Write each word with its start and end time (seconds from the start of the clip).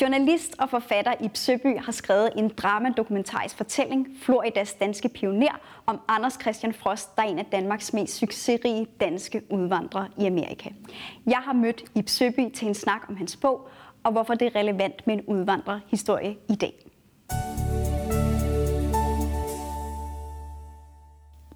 Journalist 0.00 0.54
og 0.58 0.70
forfatter 0.70 1.14
Ib 1.20 1.36
Søby 1.36 1.78
har 1.78 1.92
skrevet 1.92 2.30
en 2.36 2.48
dramadokumentarisk 2.48 3.56
fortælling, 3.56 4.08
Floridas 4.22 4.74
danske 4.74 5.08
pioner, 5.08 5.60
om 5.86 6.00
Anders 6.08 6.38
Christian 6.40 6.74
Frost, 6.74 7.16
der 7.16 7.22
er 7.22 7.26
en 7.26 7.38
af 7.38 7.44
Danmarks 7.44 7.92
mest 7.92 8.14
succesrige 8.14 8.86
danske 9.00 9.42
udvandrere 9.50 10.08
i 10.18 10.26
Amerika. 10.26 10.70
Jeg 11.26 11.38
har 11.38 11.52
mødt 11.52 11.84
Ib 11.94 12.08
Søby 12.08 12.50
til 12.54 12.68
en 12.68 12.74
snak 12.74 13.00
om 13.08 13.16
hans 13.16 13.36
bog, 13.36 13.68
og 14.02 14.12
hvorfor 14.12 14.34
det 14.34 14.46
er 14.46 14.56
relevant 14.56 15.06
med 15.06 15.14
en 15.14 15.22
udvandrerhistorie 15.26 16.36
i 16.48 16.54
dag. 16.54 16.86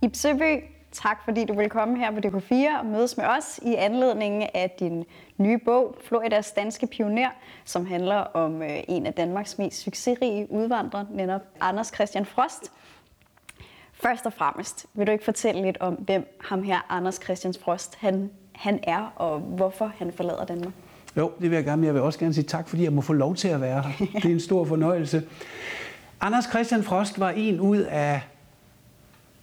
Ib 0.02 0.14
Søby, 0.14 0.73
tak 0.94 1.24
fordi 1.24 1.44
du 1.44 1.54
vil 1.54 1.68
komme 1.68 1.98
her 1.98 2.10
på 2.10 2.18
DK4 2.18 2.78
og 2.78 2.86
mødes 2.86 3.16
med 3.16 3.24
os 3.24 3.60
i 3.62 3.74
anledning 3.74 4.54
af 4.56 4.70
din 4.80 5.04
nye 5.36 5.58
bog, 5.58 5.96
Floridas 6.04 6.52
danske 6.52 6.86
pioner, 6.86 7.30
som 7.64 7.86
handler 7.86 8.16
om 8.16 8.62
øh, 8.62 8.78
en 8.88 9.06
af 9.06 9.12
Danmarks 9.12 9.58
mest 9.58 9.82
succesrige 9.82 10.46
udvandrere, 10.50 11.06
netop 11.10 11.40
Anders 11.60 11.92
Christian 11.94 12.26
Frost. 12.26 12.72
Først 13.92 14.26
og 14.26 14.32
fremmest, 14.32 14.86
vil 14.94 15.06
du 15.06 15.12
ikke 15.12 15.24
fortælle 15.24 15.62
lidt 15.62 15.78
om, 15.80 15.94
hvem 15.94 16.38
ham 16.40 16.62
her, 16.62 16.86
Anders 16.88 17.20
Christian 17.24 17.54
Frost, 17.64 17.96
han, 18.00 18.30
han 18.52 18.80
er, 18.82 19.12
og 19.16 19.38
hvorfor 19.38 19.92
han 19.98 20.12
forlader 20.12 20.44
Danmark? 20.44 20.72
Jo, 21.16 21.32
det 21.40 21.50
vil 21.50 21.56
jeg 21.56 21.64
gerne. 21.64 21.86
Jeg 21.86 21.94
vil 21.94 22.02
også 22.02 22.18
gerne 22.18 22.34
sige 22.34 22.44
tak, 22.44 22.68
fordi 22.68 22.84
jeg 22.84 22.92
må 22.92 23.00
få 23.00 23.12
lov 23.12 23.34
til 23.34 23.48
at 23.48 23.60
være 23.60 23.82
her. 23.82 24.06
Det 24.22 24.24
er 24.24 24.34
en 24.34 24.40
stor 24.40 24.64
fornøjelse. 24.64 25.22
Anders 26.20 26.44
Christian 26.44 26.82
Frost 26.82 27.20
var 27.20 27.30
en 27.30 27.60
ud 27.60 27.78
af 27.78 28.20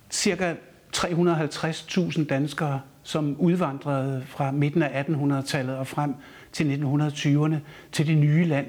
cirka 0.10 0.56
350.000 0.98 2.26
danskere, 2.26 2.82
som 3.04 3.36
udvandrede 3.40 4.24
fra 4.28 4.52
midten 4.52 4.84
af 4.84 5.04
1800-tallet 5.04 5.78
og 5.78 5.88
frem 5.88 6.16
til 6.52 6.64
1920'erne 6.64 7.56
til 7.92 8.08
det 8.08 8.18
nye 8.18 8.46
land, 8.46 8.66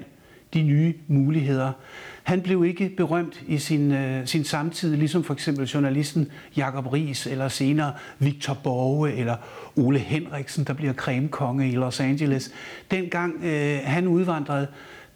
de 0.53 0.61
nye 0.61 0.93
muligheder. 1.07 1.71
Han 2.23 2.41
blev 2.41 2.65
ikke 2.65 2.89
berømt 2.97 3.43
i 3.47 3.57
sin, 3.57 3.91
øh, 3.91 4.27
sin 4.27 4.43
samtid, 4.43 4.95
ligesom 4.95 5.23
for 5.23 5.33
eksempel 5.33 5.67
journalisten 5.67 6.31
Jakob 6.57 6.93
Ries, 6.93 7.27
eller 7.27 7.47
senere 7.47 7.93
Victor 8.19 8.57
Borge, 8.63 9.13
eller 9.13 9.35
Ole 9.75 9.99
Henriksen, 9.99 10.63
der 10.63 10.73
bliver 10.73 10.93
kremkonge 10.93 11.69
i 11.71 11.75
Los 11.75 11.99
Angeles. 11.99 12.51
Dengang 12.91 13.43
øh, 13.43 13.79
han 13.83 14.07
udvandrede, 14.07 14.67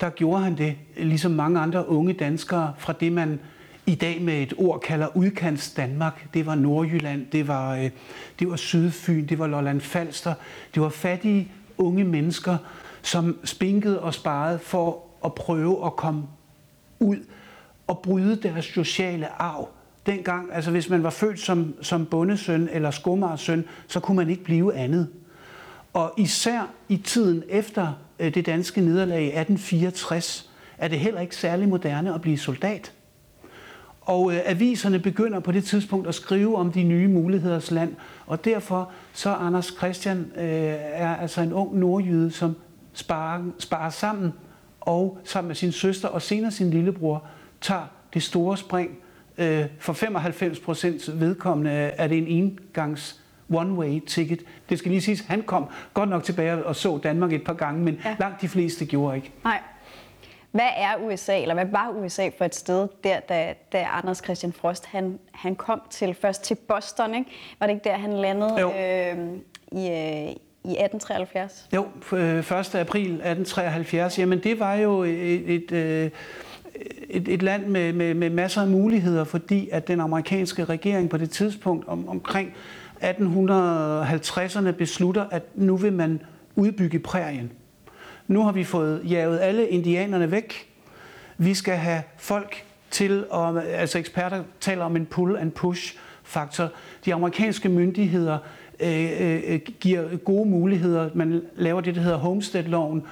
der 0.02 0.09
gjorde 0.09 0.44
han 0.44 0.58
det, 0.58 0.75
ligesom 0.97 1.31
mange 1.31 1.59
andre 1.59 1.89
unge 1.89 2.13
danskere, 2.13 2.73
fra 2.78 2.94
det 2.94 3.11
man 3.11 3.39
i 3.88 3.96
dag 3.96 4.22
med 4.22 4.42
et 4.42 4.54
ord 4.58 4.82
kalder 4.82 5.18
udkants 5.18 5.72
Danmark. 5.72 6.28
Det 6.34 6.46
var 6.46 6.56
Nordjylland, 6.56 7.26
det 7.32 7.48
var, 7.48 7.76
øh, 7.76 7.90
det 8.40 8.50
var 8.50 8.56
Sydfyn, 8.56 9.28
det 9.28 9.40
var 9.40 9.48
Lolland 9.48 9.82
Falster. 9.82 10.34
Det 10.74 10.82
var 10.82 10.90
fattige 10.90 11.52
unge 11.78 12.04
mennesker, 12.04 12.58
som 13.02 13.38
spinkede 13.44 14.02
og 14.02 14.14
sparede 14.14 14.60
for 14.60 15.04
at 15.26 15.34
prøve 15.34 15.86
at 15.86 15.96
komme 15.96 16.24
ud 17.00 17.18
og 17.88 18.00
bryde 18.00 18.36
deres 18.36 18.66
sociale 18.66 19.42
arv. 19.42 19.70
Dengang, 20.06 20.50
altså 20.54 20.72
hvis 20.72 20.90
man 20.90 21.04
var 21.04 21.10
født 21.10 21.40
som, 21.40 21.76
som 21.82 22.06
bondesøn 22.06 22.70
eller 22.72 22.92
skomarsøn, 22.92 23.66
så 23.88 24.00
kunne 24.00 24.18
man 24.18 24.30
ikke 24.30 24.44
blive 24.44 24.76
andet. 24.76 25.10
Og 25.94 26.14
især 26.18 26.70
i 26.90 26.98
tiden 26.98 27.44
efter 27.50 27.94
øh, 28.20 28.34
det 28.34 28.46
danske 28.46 28.82
nederlag 28.82 29.22
i 29.22 29.28
1864, 29.28 30.50
er 30.78 30.88
det 30.88 31.00
heller 31.00 31.22
ikke 31.22 31.36
særlig 31.36 31.70
moderne 31.70 32.14
at 32.14 32.22
blive 32.22 32.38
soldat. 32.38 32.94
Og 34.07 34.34
øh, 34.34 34.40
aviserne 34.45 35.00
begynder 35.00 35.40
på 35.40 35.51
det 35.51 35.63
tidspunkt 35.63 36.07
at 36.07 36.16
skrive 36.16 36.57
om 36.57 36.72
de 36.72 36.84
nye 36.84 37.07
muligheders 37.07 37.72
land, 37.72 37.95
og 38.28 38.45
derfor 38.45 38.91
så 39.13 39.29
Anders 39.29 39.73
Christian 39.78 40.31
øh, 40.35 40.44
er 40.78 41.16
altså 41.16 41.41
en 41.41 41.53
ung 41.53 41.78
nordjyde, 41.78 42.31
som 42.31 42.56
sparer, 42.94 43.44
sparer 43.59 43.90
sammen 43.90 44.34
og 44.81 45.19
sammen 45.23 45.47
med 45.47 45.56
sin 45.56 45.72
søster 45.72 46.07
og 46.07 46.22
senere 46.22 46.51
sin 46.51 46.69
lillebror 46.69 47.23
tager 47.62 47.85
det 48.13 48.23
store 48.23 48.57
spring. 48.57 48.91
Øh, 49.38 49.66
for 49.79 49.94
95 49.94 50.59
procent 50.59 51.19
vedkommende 51.19 51.72
er 51.72 52.07
det 52.07 52.17
en 52.17 52.28
engangs 52.28 53.22
one-way 53.53 54.06
ticket. 54.06 54.44
Det 54.69 54.79
skal 54.79 54.91
lige 54.91 55.01
siges, 55.01 55.19
han 55.19 55.41
kom 55.41 55.66
godt 55.94 56.09
nok 56.09 56.23
tilbage 56.23 56.66
og 56.66 56.75
så 56.75 56.97
Danmark 56.97 57.34
et 57.34 57.44
par 57.44 57.53
gange, 57.53 57.84
men 57.84 58.00
ja. 58.06 58.16
langt 58.19 58.41
de 58.41 58.47
fleste 58.47 58.85
gjorde 58.85 59.16
ikke. 59.16 59.31
Nej. 59.44 59.59
Hvad 60.52 60.69
er 60.78 60.96
USA, 61.02 61.41
eller 61.41 61.53
hvad 61.53 61.66
var 61.66 61.90
USA 61.90 62.30
for 62.38 62.46
et 62.46 62.56
sted, 62.56 62.88
der, 63.03 63.19
da, 63.19 63.53
da 63.72 63.88
Anders 63.91 64.18
Christian 64.24 64.53
Frost 64.53 64.85
han, 64.85 65.19
han 65.31 65.56
kom 65.56 65.81
til 65.90 66.13
først 66.13 66.44
til 66.44 66.56
Boston, 66.56 67.16
ikke? 67.16 67.31
Var 67.59 67.68
det 67.68 67.74
ikke 67.74 67.90
der, 67.90 67.97
han 67.97 68.13
landede 68.13 68.59
jo. 68.59 68.69
øh, 68.69 69.38
i, 69.72 69.88
øh, 69.88 70.35
i 70.63 70.75
1873? 70.78 71.69
Jo, 71.74 71.81
1. 71.81 72.13
Øh, 72.13 72.38
april 72.81 73.12
1873. 73.12 74.19
Jamen 74.19 74.44
det 74.44 74.59
var 74.59 74.74
jo 74.74 75.03
et, 75.03 75.56
et, 75.56 75.72
øh, 75.72 76.12
et, 77.09 77.28
et 77.28 77.41
land 77.41 77.66
med, 77.66 77.94
med, 77.94 78.14
med 78.14 78.29
masser 78.29 78.62
af 78.62 78.68
muligheder, 78.68 79.24
fordi 79.24 79.69
at 79.72 79.88
den 79.88 80.00
amerikanske 80.00 80.66
regering 80.66 81.09
på 81.09 81.18
det 81.18 81.29
tidspunkt 81.29 81.88
om, 81.88 82.09
omkring 82.09 82.53
1850'erne 83.03 84.72
beslutter, 84.72 85.25
at 85.31 85.44
nu 85.56 85.78
vil 85.78 85.94
man 85.94 86.22
udbygge 86.56 87.00
prærien. 87.00 87.52
Nu 88.28 88.44
har 88.44 88.52
vi 88.52 88.64
fået 88.64 89.02
jaget 89.10 89.40
alle 89.40 89.68
indianerne 89.68 90.32
væk. 90.32 90.68
Vi 91.38 91.54
skal 91.54 91.76
have 91.76 92.04
folk 92.18 92.64
til, 92.92 93.26
og, 93.30 93.66
altså 93.66 94.00
eksperter 94.00 94.44
taler 94.60 94.86
om 94.86 94.96
en 94.96 95.06
pull 95.06 95.38
and 95.38 95.52
push 95.52 95.96
faktor. 96.24 96.70
De 97.06 97.14
amerikanske 97.14 97.70
myndigheder 97.70 98.38
øh, 98.80 99.22
øh, 99.22 99.42
øh, 99.48 99.60
giver 99.80 100.18
gode 100.18 100.50
muligheder. 100.50 101.10
Man 101.14 101.42
laver 101.56 101.82
det, 101.82 101.96
der 101.96 102.02
hedder 102.02 102.18
Homestead-loven, 102.18 103.04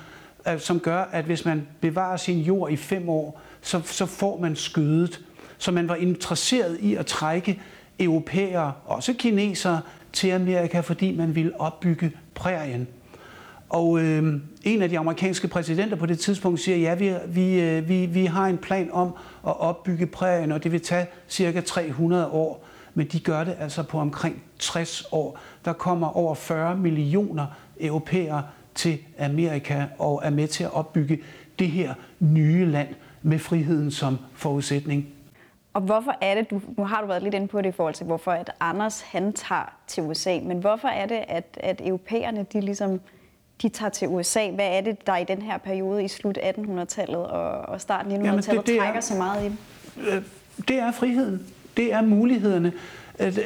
øh, 0.48 0.60
som 0.60 0.80
gør, 0.80 1.02
at 1.02 1.26
hvis 1.26 1.46
man 1.46 1.68
bevarer 1.82 2.18
sin 2.18 2.40
jord 2.40 2.72
i 2.72 2.76
fem 2.76 3.10
år, 3.10 3.42
så, 3.62 3.82
så 3.86 4.06
får 4.06 4.40
man 4.40 4.56
skødet. 4.56 5.22
Så 5.58 5.72
man 5.72 5.90
var 5.90 5.96
interesseret 5.96 6.78
i 6.80 6.96
at 6.96 7.06
trække 7.06 7.62
europæere, 8.00 8.74
også 8.86 9.14
kinesere, 9.14 9.82
til 10.14 10.32
Amerika, 10.32 10.80
fordi 10.80 11.16
man 11.16 11.36
ville 11.36 11.60
opbygge 11.60 12.12
prærien. 12.34 12.88
Og 13.70 14.00
øh, 14.00 14.42
en 14.64 14.82
af 14.82 14.90
de 14.90 15.00
amerikanske 15.00 15.48
præsidenter 15.48 15.98
på 15.98 16.06
det 16.06 16.20
tidspunkt 16.20 16.60
siger, 16.60 16.78
ja, 16.78 16.96
vi, 16.96 17.14
vi, 17.28 17.62
øh, 17.62 17.90
vi, 17.90 18.06
vi 18.06 18.26
har 18.26 18.48
en 18.48 18.58
plan 18.58 18.92
om 18.92 19.08
at 19.48 19.60
opbygge 19.60 20.06
prærien, 20.06 20.52
og 20.52 20.64
det 20.64 20.72
vil 20.72 20.82
tage 20.82 21.08
cirka 21.30 21.62
300 21.62 22.28
år. 22.28 22.66
Men 22.94 23.08
de 23.08 23.20
gør 23.20 23.44
det 23.44 23.56
altså 23.60 23.84
på 23.84 24.00
omkring 24.00 24.44
60 24.60 25.08
år. 25.12 25.40
Der 25.66 25.74
kommer 25.74 26.18
over 26.18 26.36
40 26.36 26.78
millioner 26.78 27.46
europæere 27.80 28.44
til 28.76 28.98
Amerika 29.20 29.86
og 30.00 30.22
er 30.24 30.30
med 30.30 30.48
til 30.48 30.64
at 30.64 30.74
opbygge 30.74 31.20
det 31.60 31.68
her 31.68 31.94
nye 32.20 32.66
land 32.66 32.88
med 33.22 33.40
friheden 33.40 33.92
som 33.92 34.18
forudsætning. 34.34 35.08
Og 35.74 35.82
hvorfor 35.82 36.16
er 36.22 36.36
det, 36.36 36.52
du, 36.52 36.62
nu 36.78 36.86
har 36.86 37.02
du 37.02 37.08
været 37.08 37.24
lidt 37.24 37.36
inde 37.36 37.48
på 37.48 37.62
det 37.62 37.70
i 37.70 37.72
forhold 37.72 37.94
til, 37.94 38.06
hvorfor 38.06 38.32
at 38.32 38.52
Anders 38.60 39.02
han 39.02 39.34
tager 39.34 39.76
til 39.88 40.04
USA, 40.04 40.40
men 40.44 40.60
hvorfor 40.60 40.88
er 40.88 41.06
det, 41.06 41.20
at, 41.28 41.58
at 41.64 41.82
europæerne 41.86 42.46
de 42.54 42.62
ligesom 42.62 43.00
de 43.62 43.70
tager 43.70 43.90
til 43.90 44.08
USA. 44.08 44.50
Hvad 44.50 44.68
er 44.68 44.82
det, 44.82 45.08
der 45.08 45.18
i 45.18 45.24
den 45.24 45.42
her 45.42 45.58
periode 45.58 46.04
i 46.04 46.08
slut 46.08 46.38
1800-tallet 46.38 47.18
og, 47.28 47.52
og 47.52 47.82
starten 47.82 48.12
1900-tallet 48.12 48.48
det, 48.48 48.74
det 48.74 48.80
trækker 48.80 48.98
er, 48.98 49.02
så 49.02 49.16
meget 49.16 49.44
i 49.44 49.46
det? 49.46 49.58
Øh, 50.08 50.22
det 50.68 50.80
er 50.80 50.92
friheden. 50.92 51.48
Det 51.78 51.94
er 51.94 52.02
mulighederne. 52.02 52.74
Øh, 53.20 53.38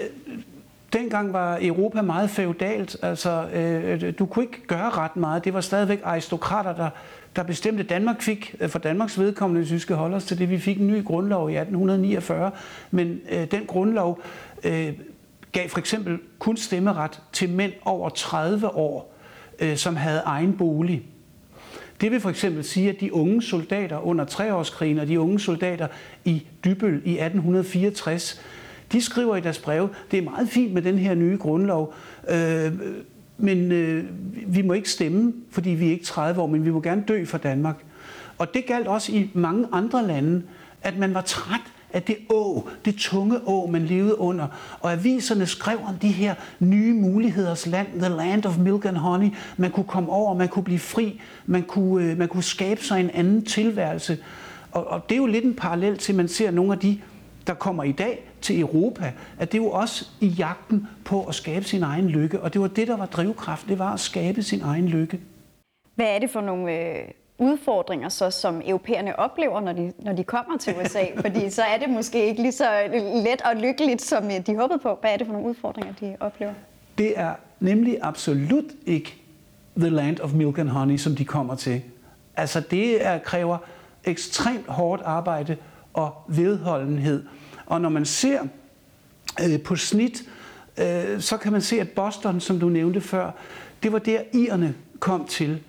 dengang 0.94 1.34
var 1.34 1.58
Europa 1.62 2.02
meget 2.02 2.30
feudalt. 2.30 2.98
Altså, 3.02 3.48
øh, 3.54 4.14
du 4.20 4.26
kunne 4.26 4.46
ikke 4.46 4.68
gøre 4.68 4.90
ret 4.90 5.16
meget. 5.16 5.46
Det 5.46 5.54
var 5.54 5.62
stadigvæk 5.62 6.00
aristokrater, 6.04 6.76
der, 6.76 6.90
der 7.36 7.44
bestemte. 7.44 7.84
Danmark 7.84 8.22
fik, 8.22 8.56
for 8.68 8.80
Danmarks 8.80 9.20
vedkommende, 9.20 9.62
hvis 9.62 9.74
vi 9.74 9.80
skal 9.80 9.96
holde 9.96 10.16
os 10.16 10.26
til 10.26 10.40
det, 10.40 10.50
vi 10.50 10.60
fik 10.60 10.80
en 10.80 10.88
ny 10.88 11.06
grundlov 11.06 11.50
i 11.50 11.54
1849. 11.54 12.52
Men 12.92 13.22
den 13.52 13.66
grundlov 13.68 14.22
gav 15.52 15.70
for 15.70 15.80
eksempel 15.80 16.20
kun 16.40 16.58
stemmeret 16.58 17.22
til 17.34 17.50
mænd 17.50 17.74
over 17.86 18.10
30 18.10 18.76
år 18.76 19.19
øh, 19.62 19.78
som 19.78 19.96
havde 19.96 20.20
egen 20.20 20.54
bolig. 20.58 21.04
Det 22.02 22.12
vil 22.12 22.20
for 22.20 22.30
eksempel 22.30 22.64
sige, 22.64 22.90
at 22.90 23.00
de 23.00 23.14
unge 23.14 23.42
soldater 23.42 24.06
under 24.06 24.26
treårskrigen 24.26 25.00
og 25.00 25.08
de 25.08 25.20
unge 25.20 25.40
soldater 25.40 25.88
i 26.26 26.44
Dybøl 26.66 26.94
i 26.94 27.12
1864, 27.12 28.42
de 28.92 29.02
skriver 29.02 29.36
i 29.36 29.42
deres 29.42 29.60
brev, 29.60 29.90
det 30.12 30.20
er 30.20 30.24
meget 30.24 30.50
fint 30.50 30.74
med 30.74 30.82
den 30.82 30.98
her 30.98 31.16
nye 31.16 31.38
grundlov, 31.38 31.94
øh, 32.30 32.74
men 33.38 33.72
øh, 33.72 34.06
vi 34.48 34.62
må 34.62 34.74
ikke 34.74 34.90
stemme, 34.90 35.34
fordi 35.52 35.70
vi 35.70 35.88
er 35.88 35.92
ikke 35.92 36.06
30 36.06 36.42
år, 36.42 36.48
men 36.48 36.66
vi 36.66 36.72
må 36.72 36.82
gerne 36.82 37.04
dø 37.08 37.26
for 37.26 37.38
Danmark. 37.38 37.76
Og 38.38 38.54
det 38.54 38.66
galt 38.66 38.88
også 38.88 39.12
i 39.12 39.30
mange 39.34 39.68
andre 39.72 40.08
lande, 40.08 40.44
at 40.82 40.98
man 40.98 41.14
var 41.14 41.22
træt 41.22 41.62
af 41.94 42.04
det 42.04 42.18
å, 42.30 42.70
det 42.86 42.96
tunge 42.96 43.40
å, 43.46 43.68
man 43.68 43.86
levede 43.86 44.20
under. 44.20 44.48
Og 44.80 44.92
aviserne 44.92 45.46
skrev 45.46 45.78
om 45.88 45.96
de 45.96 46.08
her 46.08 46.36
nye 46.60 46.94
muligheders 46.94 47.66
land, 47.66 47.88
the 48.00 48.10
land 48.10 48.46
of 48.46 48.58
milk 48.58 48.86
and 48.86 48.98
honey. 48.98 49.30
Man 49.58 49.72
kunne 49.72 49.86
komme 49.86 50.10
over, 50.10 50.34
man 50.34 50.48
kunne 50.48 50.64
blive 50.64 50.80
fri, 50.80 51.22
man 51.46 51.64
kunne, 51.64 52.06
øh, 52.06 52.18
man 52.18 52.28
kunne 52.28 52.44
skabe 52.44 52.84
sig 52.84 53.00
en 53.00 53.10
anden 53.10 53.46
tilværelse. 53.46 54.18
Og, 54.72 54.88
og 54.88 55.10
det 55.10 55.16
er 55.16 55.20
jo 55.20 55.26
lidt 55.26 55.46
en 55.46 55.56
parallel 55.56 55.98
til, 55.98 56.12
at 56.12 56.18
man 56.18 56.28
ser 56.28 56.52
nogle 56.52 56.74
af 56.74 56.80
de, 56.80 57.00
der 57.48 57.54
kommer 57.54 57.84
i 57.84 57.92
dag 57.92 58.30
til 58.42 58.60
Europa, 58.60 59.14
at 59.40 59.52
det 59.52 59.58
er 59.58 59.64
jo 59.64 59.70
også 59.70 60.08
i 60.20 60.28
jagten 60.28 60.88
på 61.06 61.24
at 61.24 61.36
skabe 61.36 61.66
sin 61.66 61.84
egen 61.84 62.08
lykke. 62.08 62.42
Og 62.42 62.54
det 62.54 62.62
var 62.62 62.68
det, 62.68 62.88
der 62.88 62.98
var 62.98 63.06
drivkraft, 63.06 63.68
det 63.68 63.80
var 63.80 63.94
at 63.94 64.00
skabe 64.00 64.44
sin 64.44 64.62
egen 64.62 64.88
lykke. 64.88 65.20
Hvad 65.96 66.06
er 66.06 66.20
det 66.20 66.30
for 66.30 66.42
nogle... 66.42 66.72
Øh 66.72 67.19
udfordringer, 67.40 68.10
så, 68.10 68.30
som 68.32 68.62
europæerne 68.66 69.20
oplever, 69.20 69.60
når 69.60 69.74
de, 69.74 69.94
når 70.00 70.14
de 70.14 70.24
kommer 70.24 70.58
til 70.58 70.76
USA? 70.84 71.04
Fordi 71.22 71.50
så 71.50 71.62
er 71.62 71.78
det 71.78 71.90
måske 71.90 72.28
ikke 72.28 72.42
lige 72.42 72.52
så 72.52 72.70
let 73.26 73.42
og 73.42 73.56
lykkeligt, 73.56 74.02
som 74.02 74.24
de 74.48 74.56
håbede 74.56 74.80
på. 74.80 74.98
Hvad 75.02 75.14
er 75.14 75.18
det 75.18 75.28
for 75.28 75.34
nogle 75.34 75.50
udfordringer, 75.50 75.94
de 76.02 76.16
oplever? 76.20 76.54
Det 76.98 77.20
er 77.20 77.34
nemlig 77.60 77.98
absolut 78.02 78.66
ikke 78.86 79.16
the 79.78 79.90
land 79.90 80.20
of 80.20 80.34
milk 80.34 80.58
and 80.58 80.70
honey, 80.70 80.98
som 80.98 81.16
de 81.16 81.26
kommer 81.26 81.56
til. 81.56 81.82
Altså 82.36 82.60
det 82.60 83.06
er, 83.06 83.18
kræver 83.18 83.58
ekstremt 84.04 84.68
hårdt 84.68 85.02
arbejde 85.06 85.58
og 85.94 86.14
vedholdenhed. 86.28 87.24
Og 87.66 87.82
når 87.82 87.90
man 87.90 88.06
ser 88.06 88.42
øh, 89.44 89.62
på 89.62 89.76
snit, 89.76 90.24
øh, 90.78 91.22
så 91.22 91.38
kan 91.38 91.52
man 91.52 91.62
se, 91.62 91.82
at 91.82 91.90
Boston, 91.90 92.40
som 92.40 92.60
du 92.60 92.70
nævnte 92.70 93.02
før, 93.02 93.32
det 93.84 93.94
var 93.94 94.00
der 94.00 94.22
irerne 94.34 94.76
kom 95.00 95.26
til. 95.26 95.62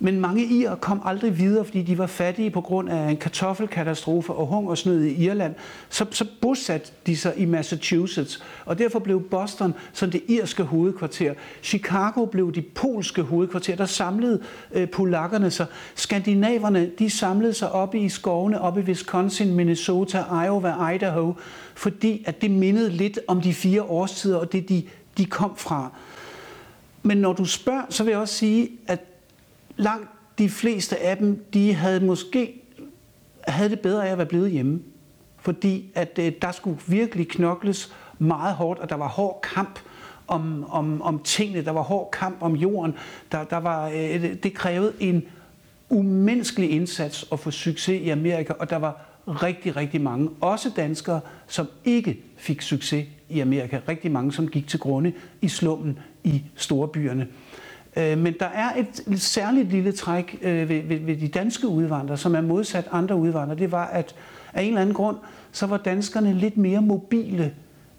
Men 0.00 0.20
mange 0.20 0.44
irer 0.44 0.74
kom 0.74 1.02
aldrig 1.04 1.38
videre, 1.38 1.64
fordi 1.64 1.82
de 1.82 1.98
var 1.98 2.06
fattige 2.06 2.50
på 2.50 2.60
grund 2.60 2.88
af 2.88 3.10
en 3.10 3.16
kartoffelkatastrofe 3.16 4.32
og 4.32 4.46
hungersnød 4.46 5.04
i 5.04 5.24
Irland. 5.24 5.54
Så, 5.88 6.06
så 6.10 6.26
bosatte 6.40 6.90
de 7.06 7.16
sig 7.16 7.32
i 7.36 7.44
Massachusetts, 7.44 8.42
og 8.64 8.78
derfor 8.78 8.98
blev 8.98 9.22
Boston 9.22 9.74
som 9.92 10.10
det 10.10 10.22
irske 10.28 10.62
hovedkvarter. 10.62 11.34
Chicago 11.62 12.24
blev 12.24 12.52
de 12.52 12.62
polske 12.62 13.22
hovedkvarter. 13.22 13.76
Der 13.76 13.86
samlede 13.86 14.42
øh, 14.72 14.90
polakkerne 14.90 15.50
sig. 15.50 15.66
Skandinaverne 15.94 16.90
de 16.98 17.10
samlede 17.10 17.52
sig 17.52 17.72
oppe 17.72 17.98
i 17.98 18.08
skovene, 18.08 18.60
oppe 18.60 18.80
i 18.80 18.84
Wisconsin, 18.84 19.54
Minnesota, 19.54 20.44
Iowa, 20.44 20.90
Idaho, 20.90 21.34
fordi 21.74 22.22
at 22.26 22.42
det 22.42 22.50
mindede 22.50 22.90
lidt 22.90 23.18
om 23.26 23.40
de 23.40 23.54
fire 23.54 23.82
årstider 23.82 24.36
og 24.36 24.52
det, 24.52 24.68
de, 24.68 24.82
de 25.18 25.24
kom 25.24 25.56
fra. 25.56 25.90
Men 27.02 27.18
når 27.18 27.32
du 27.32 27.44
spørger, 27.44 27.82
så 27.90 28.04
vil 28.04 28.10
jeg 28.10 28.20
også 28.20 28.34
sige, 28.34 28.70
at 28.86 29.07
langt 29.78 30.08
de 30.38 30.48
fleste 30.48 31.02
af 31.02 31.16
dem, 31.16 31.44
de 31.54 31.74
havde 31.74 32.00
måske 32.00 32.62
havde 33.48 33.70
det 33.70 33.80
bedre 33.80 34.08
af 34.08 34.12
at 34.12 34.18
være 34.18 34.26
blevet 34.26 34.50
hjemme. 34.50 34.80
Fordi 35.36 35.92
at 35.94 36.18
øh, 36.18 36.32
der 36.42 36.52
skulle 36.52 36.78
virkelig 36.86 37.28
knokles 37.28 37.92
meget 38.18 38.54
hårdt, 38.54 38.80
og 38.80 38.88
der 38.88 38.96
var 38.96 39.08
hård 39.08 39.40
kamp 39.42 39.78
om, 40.26 40.64
om, 40.70 41.02
om 41.02 41.18
tingene, 41.18 41.64
der 41.64 41.70
var 41.70 41.82
hård 41.82 42.10
kamp 42.10 42.36
om 42.42 42.56
jorden. 42.56 42.94
Der, 43.32 43.44
der 43.44 43.56
var, 43.56 43.88
øh, 43.88 44.34
det 44.42 44.54
krævede 44.54 44.92
en 45.00 45.22
umenneskelig 45.90 46.70
indsats 46.70 47.26
at 47.32 47.40
få 47.40 47.50
succes 47.50 48.00
i 48.00 48.08
Amerika, 48.08 48.52
og 48.52 48.70
der 48.70 48.76
var 48.76 49.04
rigtig, 49.26 49.76
rigtig 49.76 50.00
mange, 50.00 50.30
også 50.40 50.70
danskere, 50.76 51.20
som 51.46 51.66
ikke 51.84 52.20
fik 52.36 52.62
succes 52.62 53.06
i 53.28 53.40
Amerika. 53.40 53.80
Rigtig 53.88 54.10
mange, 54.10 54.32
som 54.32 54.48
gik 54.48 54.68
til 54.68 54.80
grunde 54.80 55.12
i 55.40 55.48
slummen 55.48 55.98
i 56.24 56.42
storbyerne. 56.56 57.28
Øh, 57.98 58.18
men 58.18 58.34
der 58.40 58.46
er 58.46 58.68
et 58.76 59.20
særligt 59.20 59.70
lille 59.70 59.92
træk 59.92 60.38
øh, 60.42 60.68
ved, 60.68 60.82
ved, 60.82 60.98
ved 60.98 61.16
de 61.16 61.28
danske 61.28 61.68
udvandrere, 61.68 62.18
som 62.18 62.34
er 62.34 62.40
modsat 62.40 62.88
andre 62.92 63.16
udvandrere. 63.16 63.58
Det 63.58 63.72
var, 63.72 63.86
at 63.86 64.14
af 64.52 64.62
en 64.62 64.68
eller 64.68 64.80
anden 64.80 64.94
grund, 64.94 65.16
så 65.52 65.66
var 65.66 65.76
danskerne 65.76 66.34
lidt 66.34 66.56
mere 66.56 66.82
mobile 66.82 67.54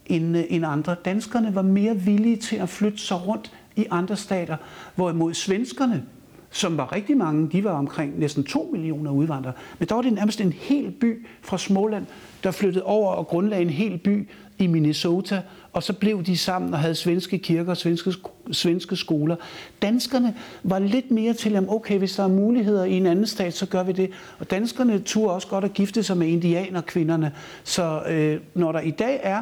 end, 0.06 0.38
øh, 0.38 0.44
end 0.50 0.66
andre. 0.66 0.96
Danskerne 1.06 1.56
var 1.56 1.62
mere 1.62 1.96
villige 1.96 2.36
til 2.36 2.56
at 2.56 2.70
flytte 2.70 2.98
sig 2.98 3.28
rundt 3.28 3.52
i 3.76 3.86
andre 3.92 4.16
stater, 4.16 4.58
hvorimod 4.96 5.34
svenskerne, 5.34 6.04
som 6.52 6.78
var 6.78 6.96
rigtig 6.96 7.18
mange, 7.18 7.50
de 7.52 7.64
var 7.64 7.72
omkring 7.72 8.20
næsten 8.20 8.44
2 8.44 8.70
millioner 8.72 9.12
udvandrere. 9.12 9.54
Men 9.80 9.88
der 9.88 9.96
var 9.96 10.02
det 10.02 10.14
nærmest 10.14 10.42
en 10.42 10.54
hel 10.54 10.92
by 10.92 11.28
fra 11.42 11.58
Småland, 11.58 12.06
der 12.44 12.52
flyttede 12.52 12.86
over 12.86 13.12
og 13.12 13.28
grundlagde 13.28 13.62
en 13.64 13.70
hel 13.70 13.98
by 13.98 14.30
i 14.58 14.68
Minnesota, 14.68 15.42
og 15.74 15.84
så 15.84 15.94
blev 15.94 16.24
de 16.24 16.38
sammen 16.38 16.74
og 16.74 16.80
havde 16.80 16.96
svenske 16.96 17.38
kirker 17.38 17.72
og 17.72 17.78
svenske, 17.78 18.14
svenske 18.52 18.96
skoler. 18.96 19.36
Danskerne 19.82 20.36
var 20.64 20.80
lidt 20.80 21.12
mere 21.12 21.34
til, 21.34 21.56
at 21.56 21.64
okay, 21.68 21.98
hvis 21.98 22.16
der 22.16 22.24
er 22.24 22.28
muligheder 22.28 22.84
i 22.84 22.94
en 22.94 23.06
anden 23.06 23.28
stat, 23.28 23.54
så 23.54 23.66
gør 23.66 23.84
vi 23.84 23.92
det. 23.92 24.12
Og 24.40 24.52
danskerne 24.52 25.00
turde 25.00 25.34
også 25.34 25.48
godt 25.48 25.64
at 25.64 25.74
gifte 25.74 26.04
sig 26.04 26.18
med 26.18 26.28
indianerkvinderne. 26.28 27.32
Så 27.64 28.02
øh, 28.08 28.42
når 28.54 28.72
der 28.72 28.80
i 28.80 28.92
dag 28.92 29.20
er 29.24 29.42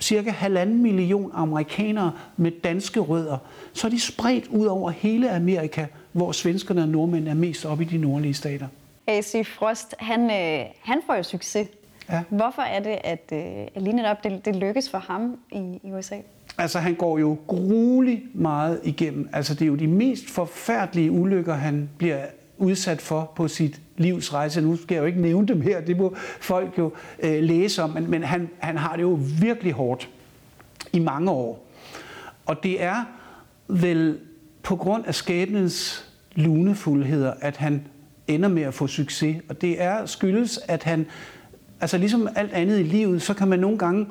cirka 0.00 0.30
halvanden 0.30 0.82
million 0.82 1.30
amerikanere 1.34 2.12
med 2.36 2.50
danske 2.64 3.00
rødder, 3.00 3.38
så 3.72 3.86
er 3.86 3.90
de 3.90 4.00
spredt 4.00 4.46
ud 4.46 4.66
over 4.66 4.90
hele 4.90 5.30
Amerika, 5.30 5.86
hvor 6.12 6.32
svenskerne 6.32 6.82
og 6.82 6.88
nordmænd 6.88 7.28
er 7.28 7.34
mest 7.34 7.66
oppe 7.66 7.84
i 7.84 7.86
de 7.86 7.98
nordlige 7.98 8.34
stater. 8.34 8.66
A.C. 9.06 9.46
Frost, 9.46 9.94
han, 9.98 10.20
øh, 10.20 10.66
han 10.80 11.00
får 11.06 11.14
jo 11.14 11.22
succes 11.22 11.68
Ja. 12.10 12.22
Hvorfor 12.28 12.62
er 12.62 12.80
det, 12.80 12.98
at 13.04 13.32
øh, 13.32 13.82
lige 13.82 13.96
netop 13.96 14.24
det, 14.24 14.44
det 14.44 14.56
lykkes 14.56 14.90
for 14.90 14.98
ham 14.98 15.38
i, 15.52 15.80
i 15.82 15.92
USA? 15.92 16.16
Altså, 16.58 16.78
han 16.78 16.94
går 16.94 17.18
jo 17.18 17.38
grueligt 17.46 18.20
meget 18.34 18.80
igennem. 18.84 19.28
Altså, 19.32 19.54
det 19.54 19.62
er 19.62 19.66
jo 19.66 19.74
de 19.74 19.86
mest 19.86 20.30
forfærdelige 20.30 21.10
ulykker, 21.10 21.54
han 21.54 21.90
bliver 21.98 22.24
udsat 22.58 23.00
for 23.00 23.32
på 23.36 23.48
sit 23.48 23.80
livs 23.96 24.34
rejse. 24.34 24.60
Nu 24.60 24.76
skal 24.76 24.94
jeg 24.94 25.00
jo 25.00 25.06
ikke 25.06 25.20
nævne 25.20 25.48
dem 25.48 25.60
her, 25.60 25.80
det 25.80 25.96
må 25.96 26.14
folk 26.40 26.78
jo 26.78 26.92
øh, 27.18 27.42
læse 27.42 27.82
om, 27.82 27.90
men, 27.90 28.10
men 28.10 28.22
han, 28.22 28.50
han 28.58 28.76
har 28.76 28.96
det 28.96 29.02
jo 29.02 29.18
virkelig 29.40 29.72
hårdt 29.72 30.08
i 30.92 30.98
mange 30.98 31.30
år. 31.30 31.66
Og 32.46 32.62
det 32.62 32.82
er 32.82 33.04
vel 33.68 34.18
på 34.62 34.76
grund 34.76 35.06
af 35.06 35.14
skæbnens 35.14 36.06
lunefuldheder, 36.34 37.34
at 37.40 37.56
han 37.56 37.86
ender 38.28 38.48
med 38.48 38.62
at 38.62 38.74
få 38.74 38.86
succes. 38.86 39.42
Og 39.48 39.60
det 39.60 39.82
er 39.82 40.06
skyldes, 40.06 40.60
at 40.68 40.82
han 40.82 41.06
Altså 41.82 41.98
ligesom 41.98 42.28
alt 42.34 42.52
andet 42.52 42.80
i 42.80 42.82
livet, 42.82 43.22
så 43.22 43.34
kan 43.34 43.48
man 43.48 43.58
nogle 43.58 43.78
gange, 43.78 44.06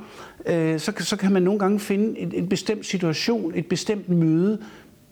øh, 0.46 0.80
så, 0.80 0.94
så 1.00 1.18
kan 1.18 1.32
man 1.32 1.44
nogle 1.44 1.60
gange 1.60 1.80
finde 1.80 2.20
en, 2.20 2.32
en 2.36 2.50
bestemt 2.50 2.86
situation, 2.86 3.52
et 3.56 3.66
bestemt 3.66 4.10
møde, 4.10 4.62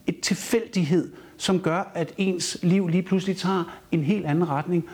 et 0.08 0.20
tilfældighed, 0.20 1.12
som 1.38 1.60
gør, 1.60 1.92
at 1.96 2.14
ens 2.18 2.58
liv 2.62 2.88
lige 2.88 3.04
pludselig 3.04 3.38
tager 3.38 3.80
en 3.92 4.04
helt 4.04 4.26
anden 4.26 4.50
retning. 4.50 4.86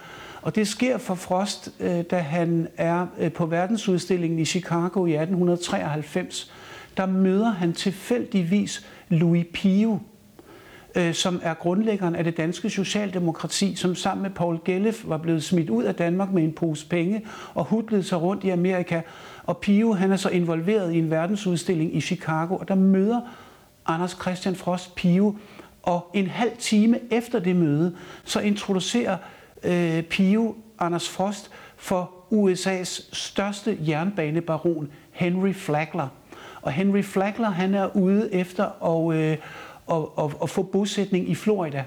Og 0.42 0.56
det 0.56 0.68
sker 0.68 0.98
for 0.98 1.16
Frost, 1.16 1.72
øh, 1.80 2.04
da 2.12 2.18
han 2.18 2.68
er 2.78 3.08
øh, 3.20 3.32
på 3.32 3.46
verdensudstillingen 3.46 4.40
i 4.40 4.46
Chicago 4.46 5.06
i 5.06 5.12
1893. 5.12 6.52
Der 6.98 7.06
møder 7.06 7.52
han 7.52 7.74
tilfældigvis 7.74 8.86
Louis 9.10 9.46
Pio, 9.54 10.00
øh, 10.96 11.14
som 11.14 11.40
er 11.44 11.54
grundlæggeren 11.54 12.16
af 12.16 12.24
det 12.24 12.38
danske 12.38 12.70
socialdemokrati, 12.70 13.76
som 13.76 13.96
sammen 13.96 14.22
med 14.22 14.30
Paul 14.30 14.60
Gellef 14.66 15.04
var 15.06 15.18
blevet 15.18 15.44
smidt 15.44 15.70
ud 15.70 15.84
af 15.84 15.96
Danmark 15.96 16.32
med 16.32 16.44
en 16.44 16.54
pose 16.54 16.88
penge 16.88 17.26
og 17.54 17.66
hudlede 17.66 18.04
sig 18.04 18.22
rundt 18.22 18.44
i 18.44 18.50
Amerika. 18.50 19.02
Og 19.44 19.58
Pio 19.58 19.94
han 19.94 20.12
er 20.12 20.16
så 20.16 20.30
involveret 20.30 20.94
i 20.94 20.98
en 20.98 21.12
verdensudstilling 21.12 21.96
i 21.96 22.02
Chicago, 22.02 22.56
og 22.56 22.68
der 22.68 22.76
møder 22.76 23.22
Anders 23.86 24.18
Christian 24.22 24.56
Frost 24.56 24.96
Pio, 24.96 25.36
og 25.84 26.12
en 26.14 26.28
halv 26.28 26.52
time 26.60 27.00
efter 27.12 27.40
det 27.40 27.56
møde, 27.56 27.96
så 28.24 28.40
introducerer 28.40 29.18
øh, 29.64 30.04
Pio 30.04 30.56
Anders 30.80 31.10
Frost 31.10 31.52
for 31.78 32.12
USA's 32.32 33.16
største 33.16 33.78
jernbanebaron, 33.88 34.92
Henry 35.12 35.54
Flagler. 35.54 36.08
Og 36.62 36.72
Henry 36.72 37.02
Flagler, 37.02 37.50
han 37.50 37.76
er 37.76 37.96
ude 37.96 38.34
efter 38.34 38.84
at, 38.86 39.18
øh, 39.18 39.38
og, 39.86 40.18
og, 40.18 40.34
og 40.40 40.50
få 40.50 40.64
bosætning 40.64 41.30
i 41.30 41.36
Florida 41.36 41.84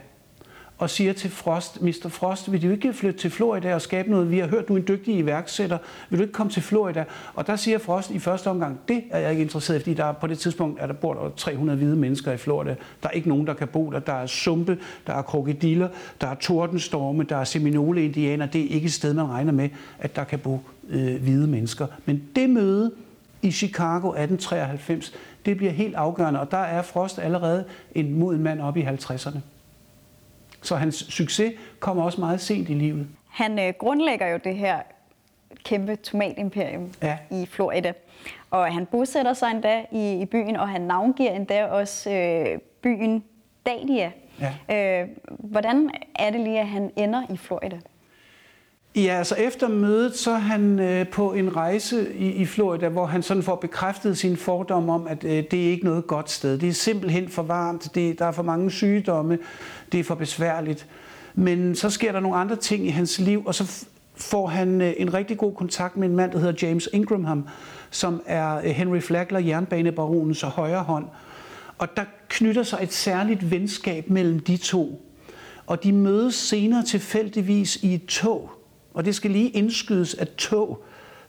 og 0.79 0.91
siger 0.91 1.13
til 1.13 1.31
Frost, 1.31 1.83
Mr. 1.83 2.09
Frost, 2.09 2.53
vil 2.53 2.63
du 2.63 2.71
ikke 2.71 2.93
flytte 2.93 3.19
til 3.19 3.31
Florida 3.31 3.75
og 3.75 3.83
skabe 3.83 4.11
noget? 4.11 4.31
Vi 4.31 4.39
har 4.39 4.47
hørt, 4.47 4.69
du 4.69 4.73
er 4.73 4.79
en 4.79 4.85
dygtig 4.89 5.17
iværksætter. 5.17 5.79
Vil 6.11 6.19
du 6.19 6.23
ikke 6.23 6.33
komme 6.33 6.53
til 6.53 6.63
Florida? 6.63 7.05
Og 7.35 7.47
der 7.47 7.57
siger 7.57 7.79
Frost 7.79 8.11
i 8.11 8.19
første 8.19 8.51
omgang, 8.51 8.81
det 8.89 9.03
er 9.11 9.19
jeg 9.19 9.31
ikke 9.31 9.43
interesseret 9.43 9.79
i, 9.79 9.81
fordi 9.81 9.95
der, 9.95 10.13
på 10.13 10.27
det 10.27 10.39
tidspunkt 10.39 10.81
er 10.81 10.87
der 10.87 10.95
bor 10.95 11.15
der 11.15 11.31
300 11.37 11.79
hvide 11.79 11.97
mennesker 11.97 12.33
i 12.33 12.37
Florida. 12.37 12.77
Der 13.03 13.09
er 13.09 13.13
ikke 13.13 13.29
nogen, 13.29 13.47
der 13.47 13.55
kan 13.55 13.69
bo 13.69 13.91
der. 13.91 13.99
Der 13.99 14.13
er 14.13 14.27
sumpe, 14.27 14.79
der 15.07 15.15
er 15.15 15.23
krokodiller, 15.23 15.89
der 16.21 16.27
er 16.27 16.35
tordenstorme, 16.35 17.25
der 17.25 17.37
er 17.37 17.45
seminole-indianer. 17.45 18.47
Det 18.47 18.61
er 18.61 18.69
ikke 18.69 18.87
et 18.87 18.93
sted, 18.93 19.15
man 19.15 19.31
regner 19.31 19.53
med, 19.53 19.69
at 19.99 20.17
der 20.17 20.25
kan 20.25 20.39
bo 20.39 20.61
øh, 20.89 21.23
hvide 21.23 21.47
mennesker. 21.47 21.87
Men 22.05 22.23
det 22.37 22.51
møde 22.51 22.93
i 23.43 23.51
Chicago 23.51 24.09
1893, 24.09 25.15
det 25.47 25.57
bliver 25.57 25.73
helt 25.73 25.95
afgørende, 25.95 26.41
og 26.41 26.51
der 26.51 26.59
er 26.59 26.83
Frost 26.83 27.19
allerede 27.19 27.65
en 27.95 28.19
moden 28.19 28.43
mand 28.43 28.61
op 28.61 28.77
i 28.77 28.83
50'erne. 28.83 29.39
Så 30.63 30.77
hans 30.77 30.95
succes 30.95 31.53
kommer 31.81 32.03
også 32.03 32.21
meget 32.21 32.41
sent 32.41 32.69
i 32.69 32.75
livet. 32.75 33.07
Han 33.29 33.59
øh, 33.59 33.73
grundlægger 33.79 34.27
jo 34.27 34.39
det 34.45 34.57
her 34.57 34.79
kæmpe 35.65 35.97
tomatimperium 35.97 36.91
ja. 37.03 37.19
i 37.31 37.47
Florida. 37.47 37.93
Og 38.51 38.75
han 38.75 38.87
bosætter 38.87 39.33
sig 39.33 39.51
endda 39.51 39.85
i, 39.93 40.21
i 40.21 40.25
byen, 40.25 40.57
og 40.57 40.69
han 40.69 40.81
navngiver 40.81 41.31
endda 41.31 41.67
også 41.67 42.11
øh, 42.11 42.59
byen 42.83 43.25
Dalia. 43.67 44.13
Ja. 44.69 45.03
Øh, 45.03 45.09
hvordan 45.29 45.91
er 46.15 46.31
det 46.31 46.41
lige, 46.41 46.61
at 46.61 46.69
han 46.69 46.91
ender 46.97 47.23
i 47.31 47.37
Florida? 47.37 47.79
Ja, 49.05 49.19
altså 49.19 49.35
efter 49.35 49.69
mødet, 49.69 50.17
så 50.17 50.31
er 50.31 50.39
han 50.39 50.79
øh, 50.79 51.09
på 51.09 51.33
en 51.33 51.57
rejse 51.57 52.15
i, 52.15 52.27
i 52.27 52.47
Florida, 52.47 52.89
hvor 52.89 53.07
han 53.07 53.23
sådan 53.23 53.43
får 53.43 53.57
bekræftet 53.57 54.19
sin 54.19 54.37
fordom 54.37 54.89
om, 54.89 55.07
at 55.07 55.25
øh, 55.25 55.45
det 55.51 55.67
er 55.67 55.71
ikke 55.71 55.85
noget 55.85 56.07
godt 56.07 56.31
sted. 56.31 56.59
Det 56.59 56.69
er 56.69 56.73
simpelthen 56.73 57.29
for 57.29 57.43
varmt, 57.43 57.95
det, 57.95 58.19
der 58.19 58.25
er 58.25 58.33
for 58.33 58.43
mange 58.43 58.71
sygdomme, 58.71 59.39
det 59.93 60.01
er 60.01 60.05
for 60.05 60.15
besværligt. 60.15 60.87
Men 61.35 61.75
så 61.75 61.91
sker 61.91 62.13
der 62.13 62.21
nogle 62.21 62.37
andre 62.37 62.57
ting 62.57 62.87
i 62.87 62.89
hans 62.89 63.19
liv, 63.19 63.43
og 63.47 63.55
så 63.55 63.87
får 64.17 64.47
han 64.47 64.81
øh, 64.81 64.93
en 64.97 65.15
rigtig 65.15 65.39
god 65.39 65.55
kontakt 65.55 65.97
med 65.97 66.09
en 66.09 66.17
mand, 66.17 66.33
der 66.33 66.39
hedder 66.39 66.67
James 66.67 66.89
Ingramham, 66.93 67.49
som 67.91 68.23
er 68.27 68.57
øh, 68.57 68.65
Henry 68.65 69.01
Flagler, 69.01 69.41
jernbanebaronens 69.41 70.43
højre 70.43 70.83
hånd. 70.83 71.07
Og 71.79 71.97
der 71.97 72.05
knytter 72.29 72.63
sig 72.63 72.79
et 72.83 72.93
særligt 72.93 73.51
venskab 73.51 74.11
mellem 74.11 74.41
de 74.41 74.57
to. 74.57 75.05
Og 75.67 75.85
de 75.85 75.93
mødes 75.93 76.35
senere 76.35 76.83
tilfældigvis 76.83 77.77
i 77.77 77.95
et 77.95 78.07
tog. 78.07 78.58
Og 78.95 79.05
det 79.05 79.15
skal 79.15 79.31
lige 79.31 79.49
indskydes, 79.49 80.15
at 80.15 80.35
tog, 80.35 80.85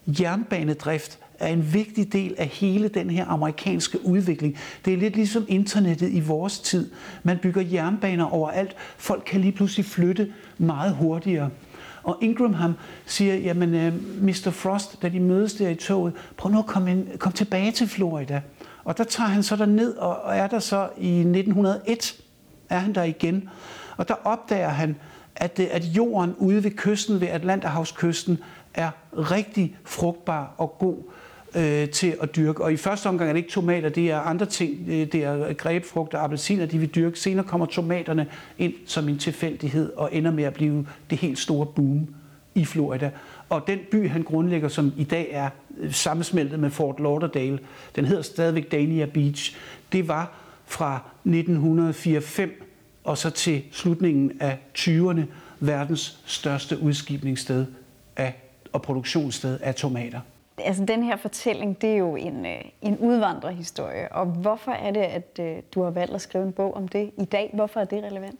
jernbanedrift, 0.08 1.20
er 1.40 1.48
en 1.48 1.74
vigtig 1.74 2.14
del 2.14 2.36
af 2.38 2.48
hele 2.48 2.88
den 2.88 3.10
her 3.10 3.26
amerikanske 3.26 4.06
udvikling. 4.06 4.58
Det 4.86 4.94
er 4.94 4.98
lidt 4.98 5.16
ligesom 5.16 5.46
internettet 5.48 6.10
i 6.12 6.20
vores 6.20 6.60
tid. 6.60 6.92
Man 7.24 7.38
bygger 7.38 7.62
jernbaner 7.62 8.26
overalt. 8.26 8.76
Folk 8.98 9.24
kan 9.26 9.42
lige 9.42 9.52
pludselig 9.52 9.86
flytte 9.86 10.34
meget 10.58 10.96
hurtigere. 10.96 11.50
Og 12.04 12.18
Ingram 12.22 12.74
siger, 13.06 13.36
jamen 13.36 13.74
øh, 13.74 13.94
uh, 13.94 14.24
Mr. 14.24 14.50
Frost, 14.52 15.02
da 15.02 15.10
de 15.10 15.20
mødes 15.20 15.54
der 15.54 15.70
i 15.70 15.76
toget, 15.76 16.14
prøv 16.38 16.52
nu 16.52 16.60
at 16.60 16.66
komme, 16.66 16.92
ind, 16.92 17.18
kom 17.18 17.32
tilbage 17.32 17.72
til 17.72 17.88
Florida. 17.88 18.42
Og 18.84 18.98
der 18.98 19.04
tager 19.04 19.28
han 19.28 19.44
så 19.44 19.56
der 19.56 19.66
ned 19.66 19.96
og 19.96 20.36
er 20.36 20.48
der 20.48 20.60
så 20.60 20.90
i 20.98 21.20
1901, 21.20 22.22
er 22.70 22.78
han 22.78 22.96
der 22.96 23.04
igen. 23.04 23.50
Og 23.98 24.08
der 24.08 24.16
opdager 24.24 24.70
han, 24.70 24.96
at, 25.40 25.60
at 25.60 25.84
jorden 25.84 26.36
ude 26.38 26.64
ved 26.64 26.72
kysten, 26.72 27.22
ved 27.22 27.28
Atlanterhavskysten, 27.28 28.40
er 28.74 28.92
rigtig 29.14 29.78
frugtbar 29.84 30.54
og 30.58 30.76
god 30.80 30.98
øh, 31.56 31.90
til 31.90 32.16
at 32.22 32.36
dyrke. 32.36 32.64
Og 32.64 32.74
i 32.74 32.78
første 32.78 33.08
omgang 33.08 33.30
er 33.30 33.34
det 33.34 33.40
ikke 33.40 33.52
tomater, 33.52 33.90
det 33.90 34.12
er 34.12 34.20
andre 34.20 34.46
ting. 34.46 34.86
Øh, 34.88 35.12
det 35.12 35.16
er 35.16 35.54
grebfrugt 35.54 36.14
og 36.14 36.24
appelsiner, 36.24 36.66
de 36.66 36.78
vil 36.78 36.96
dyrke. 36.96 37.20
Senere 37.20 37.46
kommer 37.46 37.66
tomaterne 37.66 38.28
ind 38.58 38.74
som 38.86 39.10
en 39.10 39.18
tilfældighed 39.18 39.94
og 39.94 40.10
ender 40.12 40.32
med 40.32 40.44
at 40.44 40.54
blive 40.54 40.88
det 41.10 41.18
helt 41.18 41.40
store 41.40 41.66
boom 41.66 42.08
i 42.56 42.66
Florida. 42.66 43.12
Og 43.50 43.64
den 43.68 43.80
by, 43.92 44.10
han 44.10 44.24
grundlægger, 44.24 44.68
som 44.68 44.94
i 44.98 45.04
dag 45.04 45.28
er 45.32 45.50
øh, 45.80 45.94
sammensmeltet 45.94 46.60
med 46.60 46.70
Fort 46.70 47.00
Lauderdale, 47.00 47.60
den 47.96 48.06
hedder 48.06 48.22
stadigvæk 48.22 48.72
Dania 48.72 49.06
Beach, 49.06 49.58
det 49.92 50.08
var 50.08 50.32
fra 50.66 51.02
1904 51.26 52.22
og 53.04 53.18
så 53.18 53.30
til 53.30 53.64
slutningen 53.72 54.32
af 54.40 54.58
20'erne 54.78 55.22
verdens 55.60 56.20
største 56.26 56.80
udskibningssted 56.80 57.66
af, 58.16 58.36
og 58.74 58.82
produktionssted 58.82 59.60
af 59.62 59.76
tomater 59.76 60.20
altså 60.66 60.86
den 60.86 61.04
her 61.04 61.18
fortælling, 61.18 61.82
det 61.82 61.90
er 61.90 61.98
jo 61.98 62.16
en, 62.16 62.46
øh, 62.46 62.62
en 62.82 62.98
udvandrerhistorie. 62.98 64.12
Og 64.12 64.26
hvorfor 64.26 64.72
er 64.72 64.92
det, 64.92 65.00
at 65.00 65.40
øh, 65.40 65.56
du 65.76 65.84
har 65.84 65.90
valgt 65.92 66.14
at 66.14 66.22
skrive 66.22 66.44
en 66.44 66.52
bog 66.52 66.76
om 66.76 66.88
det 66.88 67.12
i 67.18 67.26
dag? 67.26 67.52
Hvorfor 67.54 67.80
er 67.80 67.86
det 67.86 68.04
relevant? 68.04 68.40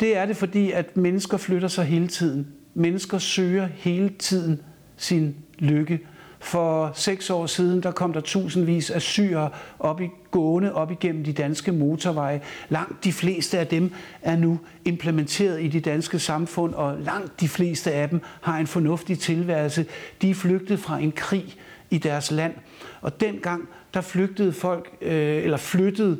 Det 0.00 0.16
er 0.16 0.26
det, 0.26 0.36
fordi 0.36 0.72
at 0.72 0.96
mennesker 0.96 1.36
flytter 1.36 1.68
sig 1.68 1.84
hele 1.84 2.08
tiden. 2.08 2.52
Mennesker 2.74 3.18
søger 3.18 3.66
hele 3.66 4.08
tiden 4.08 4.62
sin 4.96 5.36
lykke. 5.58 6.00
For 6.42 6.90
seks 6.94 7.30
år 7.30 7.46
siden, 7.46 7.82
der 7.82 7.90
kom 7.90 8.12
der 8.12 8.20
tusindvis 8.20 8.90
af 8.90 9.02
syre 9.02 9.50
op 9.78 10.00
i 10.00 10.08
gående 10.30 10.74
op 10.74 10.90
igennem 10.90 11.24
de 11.24 11.32
danske 11.32 11.72
motorveje. 11.72 12.40
Langt 12.68 13.04
de 13.04 13.12
fleste 13.12 13.58
af 13.58 13.66
dem 13.66 13.92
er 14.22 14.36
nu 14.36 14.60
implementeret 14.84 15.62
i 15.62 15.68
det 15.68 15.84
danske 15.84 16.18
samfund, 16.18 16.74
og 16.74 16.98
langt 17.00 17.40
de 17.40 17.48
fleste 17.48 17.92
af 17.92 18.08
dem 18.08 18.20
har 18.40 18.58
en 18.58 18.66
fornuftig 18.66 19.18
tilværelse. 19.18 19.86
De 20.22 20.30
er 20.30 20.34
flygtet 20.34 20.80
fra 20.80 20.98
en 20.98 21.12
krig 21.12 21.56
i 21.90 21.98
deres 21.98 22.30
land. 22.30 22.54
Og 23.00 23.20
dengang, 23.20 23.68
der 23.94 24.00
flygtede 24.00 24.52
folk, 24.52 24.90
øh, 25.00 25.44
eller 25.44 25.56
flyttede 25.56 26.18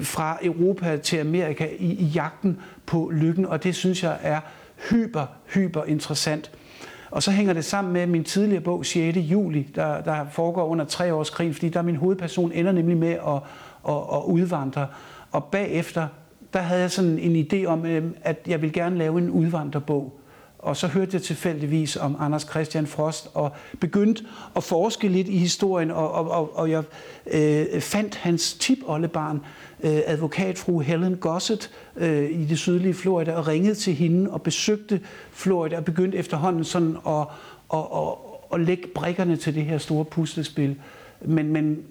fra 0.00 0.38
Europa 0.42 0.96
til 0.96 1.16
Amerika 1.16 1.68
i, 1.78 1.86
i 1.86 2.04
jagten 2.04 2.58
på 2.86 3.10
lykken, 3.14 3.46
og 3.46 3.64
det 3.64 3.74
synes 3.74 4.02
jeg 4.02 4.18
er 4.22 4.40
hyper, 4.90 5.26
hyper 5.54 5.84
interessant. 5.84 6.50
Og 7.14 7.22
så 7.22 7.30
hænger 7.30 7.52
det 7.52 7.64
sammen 7.64 7.92
med 7.92 8.06
min 8.06 8.24
tidligere 8.24 8.62
bog, 8.62 8.86
6. 8.86 9.18
juli, 9.18 9.68
der, 9.74 10.00
der 10.00 10.26
foregår 10.30 10.64
under 10.64 10.84
tre 10.84 11.14
års 11.14 11.30
krig, 11.30 11.54
fordi 11.54 11.68
der 11.68 11.82
min 11.82 11.96
hovedperson 11.96 12.52
ender 12.52 12.72
nemlig 12.72 12.96
med 12.96 13.12
at, 13.12 13.42
at, 13.88 13.96
at 14.12 14.22
udvandre. 14.26 14.86
Og 15.32 15.44
bagefter, 15.44 16.06
der 16.52 16.58
havde 16.58 16.80
jeg 16.80 16.90
sådan 16.90 17.18
en 17.18 17.46
idé 17.46 17.66
om, 17.66 17.86
øhm, 17.86 18.14
at 18.22 18.38
jeg 18.46 18.62
ville 18.62 18.72
gerne 18.72 18.98
lave 18.98 19.18
en 19.18 19.30
udvandrerbog. 19.30 20.20
Og 20.64 20.76
så 20.76 20.86
hørte 20.86 21.10
jeg 21.14 21.22
tilfældigvis 21.22 21.96
om 21.96 22.16
Anders 22.20 22.42
Christian 22.50 22.86
Frost 22.86 23.28
og 23.34 23.52
begyndte 23.80 24.24
at 24.56 24.64
forske 24.64 25.08
lidt 25.08 25.28
i 25.28 25.38
historien, 25.38 25.90
og, 25.90 26.12
og, 26.12 26.30
og, 26.30 26.56
og 26.58 26.70
jeg 26.70 26.82
øh, 27.32 27.80
fandt 27.80 28.14
hans 28.14 28.54
tipoldebarn, 28.54 29.40
øh, 29.82 30.00
advokatfru 30.06 30.80
Helen 30.80 31.16
Gossett 31.16 31.70
øh, 31.96 32.30
i 32.30 32.44
det 32.44 32.58
sydlige 32.58 32.94
Florida, 32.94 33.32
og 33.32 33.46
ringede 33.48 33.74
til 33.74 33.94
hende 33.94 34.30
og 34.30 34.42
besøgte 34.42 35.00
Florida 35.32 35.76
og 35.76 35.84
begyndte 35.84 36.18
efterhånden 36.18 36.64
sådan 36.64 36.96
at, 37.06 37.26
at, 37.74 37.78
at, 37.96 38.14
at 38.54 38.60
lægge 38.60 38.88
brikkerne 38.94 39.36
til 39.36 39.54
det 39.54 39.64
her 39.64 39.78
store 39.78 40.04
puslespil. 40.04 40.76
Men, 41.20 41.52
men 41.52 41.82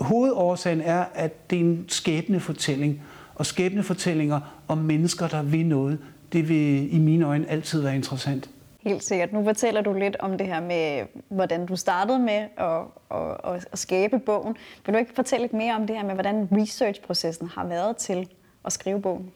hovedårsagen 0.00 0.80
er, 0.80 1.04
at 1.14 1.50
det 1.50 1.56
er 1.56 1.60
en 1.60 1.84
skæbnefortælling, 1.88 3.02
og 3.34 3.46
skæbnefortællinger 3.46 4.40
om 4.72 4.78
mennesker, 4.78 5.28
der 5.28 5.42
vil 5.42 5.66
noget, 5.66 5.98
det 6.32 6.48
vil 6.48 6.94
i 6.94 6.98
mine 6.98 7.26
øjne 7.26 7.50
altid 7.50 7.82
være 7.82 7.94
interessant. 7.94 8.50
Helt 8.80 9.04
sikkert. 9.04 9.32
Nu 9.32 9.44
fortæller 9.44 9.80
du 9.80 9.92
lidt 9.92 10.16
om 10.20 10.38
det 10.38 10.46
her 10.46 10.60
med, 10.60 11.06
hvordan 11.28 11.66
du 11.66 11.76
startede 11.76 12.18
med 12.18 12.46
at, 12.56 12.80
at, 13.10 13.54
at, 13.54 13.66
at 13.72 13.78
skabe 13.78 14.18
bogen. 14.18 14.56
Vil 14.86 14.94
du 14.94 14.98
ikke 14.98 15.12
fortælle 15.14 15.44
lidt 15.44 15.52
mere 15.52 15.74
om 15.74 15.86
det 15.86 15.96
her 15.96 16.04
med, 16.04 16.14
hvordan 16.14 16.48
researchprocessen 16.52 17.48
har 17.48 17.66
været 17.66 17.96
til 17.96 18.28
at 18.64 18.72
skrive 18.72 19.00
bogen? 19.00 19.30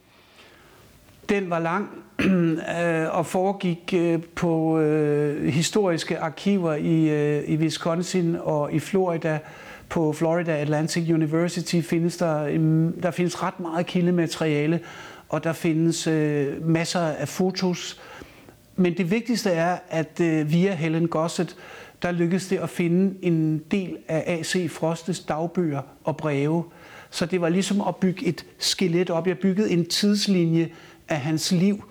Den 1.29 1.51
var 1.51 1.59
lang 1.59 1.91
øh, 2.83 3.19
og 3.19 3.27
foregik 3.27 3.95
øh, 3.97 4.23
på 4.23 4.79
øh, 4.79 5.47
historiske 5.47 6.19
arkiver 6.19 6.75
i, 6.75 7.45
i 7.45 7.57
Wisconsin 7.57 8.37
og 8.41 8.73
i 8.73 8.79
Florida. 8.79 9.39
På 9.89 10.13
Florida 10.13 10.53
Atlantic 10.53 11.11
University 11.11 11.81
findes 11.81 12.17
der, 12.17 12.45
der 13.03 13.11
findes 13.11 13.43
ret 13.43 13.61
meget 13.61 13.87
kildemateriale, 13.87 14.81
og 15.29 15.45
der 15.45 15.53
findes 15.53 16.07
øh, 16.07 16.69
masser 16.69 17.01
af 17.01 17.29
fotos. 17.29 18.01
Men 18.77 18.97
det 18.97 19.11
vigtigste 19.11 19.51
er, 19.51 19.79
at 19.89 20.21
øh, 20.21 20.51
via 20.51 20.75
Helen 20.75 21.09
Gossett, 21.09 21.57
der 22.03 22.13
lykkedes 22.13 22.49
det 22.49 22.59
at 22.59 22.71
finde 22.71 23.15
en 23.23 23.59
del 23.71 23.97
af 24.09 24.25
A.C. 24.27 24.71
Frostes 24.71 25.21
dagbøger 25.21 25.83
og 26.05 26.17
breve. 26.17 26.65
Så 27.11 27.27
det 27.27 27.41
var 27.41 27.49
ligesom 27.49 27.81
at 27.81 27.97
bygge 27.97 28.27
et 28.27 28.47
skelet 28.59 29.11
op. 29.11 29.27
Jeg 29.27 29.39
byggede 29.39 29.71
en 29.71 29.87
tidslinje 29.87 30.71
af 31.09 31.21
hans 31.21 31.53
liv, 31.53 31.85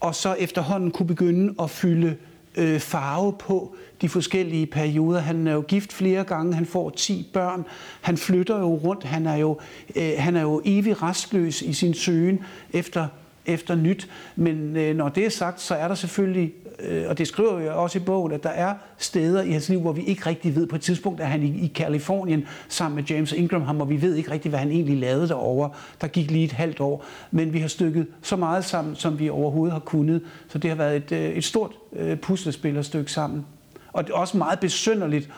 og 0.00 0.14
så 0.14 0.34
efterhånden 0.34 0.90
kunne 0.90 1.06
begynde 1.06 1.54
at 1.62 1.70
fylde 1.70 2.16
øh, 2.56 2.80
farve 2.80 3.32
på 3.32 3.74
de 4.00 4.08
forskellige 4.08 4.66
perioder. 4.66 5.20
Han 5.20 5.46
er 5.46 5.52
jo 5.52 5.60
gift 5.60 5.92
flere 5.92 6.24
gange, 6.24 6.54
han 6.54 6.66
får 6.66 6.90
10 6.90 7.30
børn, 7.32 7.64
han 8.00 8.16
flytter 8.16 8.58
jo 8.58 8.74
rundt, 8.74 9.04
han 9.04 9.26
er 9.26 9.36
jo, 9.36 9.58
øh, 9.96 10.12
han 10.18 10.36
er 10.36 10.42
jo 10.42 10.62
evig 10.64 11.02
restløs 11.02 11.62
i 11.62 11.72
sin 11.72 11.94
søgen 11.94 12.40
efter 12.72 13.08
efter 13.48 13.74
nyt. 13.74 14.08
Men 14.36 14.76
øh, 14.76 14.96
når 14.96 15.08
det 15.08 15.26
er 15.26 15.30
sagt, 15.30 15.60
så 15.60 15.74
er 15.74 15.88
der 15.88 15.94
selvfølgelig, 15.94 16.52
Øh, 16.80 17.04
og 17.08 17.18
det 17.18 17.28
skriver 17.28 17.58
jeg 17.58 17.72
også 17.72 17.98
i 17.98 18.02
bogen, 18.02 18.32
at 18.32 18.42
der 18.42 18.48
er 18.50 18.74
steder 18.98 19.42
i 19.42 19.50
hans 19.50 19.68
liv, 19.68 19.80
hvor 19.80 19.92
vi 19.92 20.02
ikke 20.02 20.26
rigtig 20.26 20.56
ved. 20.56 20.66
På 20.66 20.76
et 20.76 20.82
tidspunkt 20.82 21.20
er 21.20 21.24
han 21.24 21.42
i, 21.42 21.64
i 21.64 21.66
Kalifornien 21.66 22.46
sammen 22.68 22.96
med 22.96 23.04
James 23.04 23.32
Ingram, 23.32 23.62
ham, 23.62 23.80
og 23.80 23.90
vi 23.90 24.02
ved 24.02 24.14
ikke 24.14 24.30
rigtig, 24.30 24.48
hvad 24.48 24.58
han 24.58 24.70
egentlig 24.70 24.98
lavede 24.98 25.28
derovre. 25.28 25.70
Der 26.00 26.06
gik 26.06 26.30
lige 26.30 26.44
et 26.44 26.52
halvt 26.52 26.80
år. 26.80 27.04
Men 27.30 27.52
vi 27.52 27.58
har 27.58 27.68
stykket 27.68 28.06
så 28.22 28.36
meget 28.36 28.64
sammen, 28.64 28.94
som 28.94 29.18
vi 29.18 29.28
overhovedet 29.28 29.72
har 29.72 29.80
kunnet. 29.80 30.22
Så 30.48 30.58
det 30.58 30.70
har 30.70 30.76
været 30.76 30.96
et, 30.96 31.12
øh, 31.12 31.30
et 31.30 31.44
stort 31.44 31.72
øh, 31.92 32.18
puslespil 32.18 32.76
at 32.76 32.84
stykke 32.84 33.12
sammen. 33.12 33.46
Og 33.92 34.06
det 34.06 34.12
er 34.12 34.16
også 34.16 34.36
meget 34.36 34.60
besynderligt, 34.60 35.30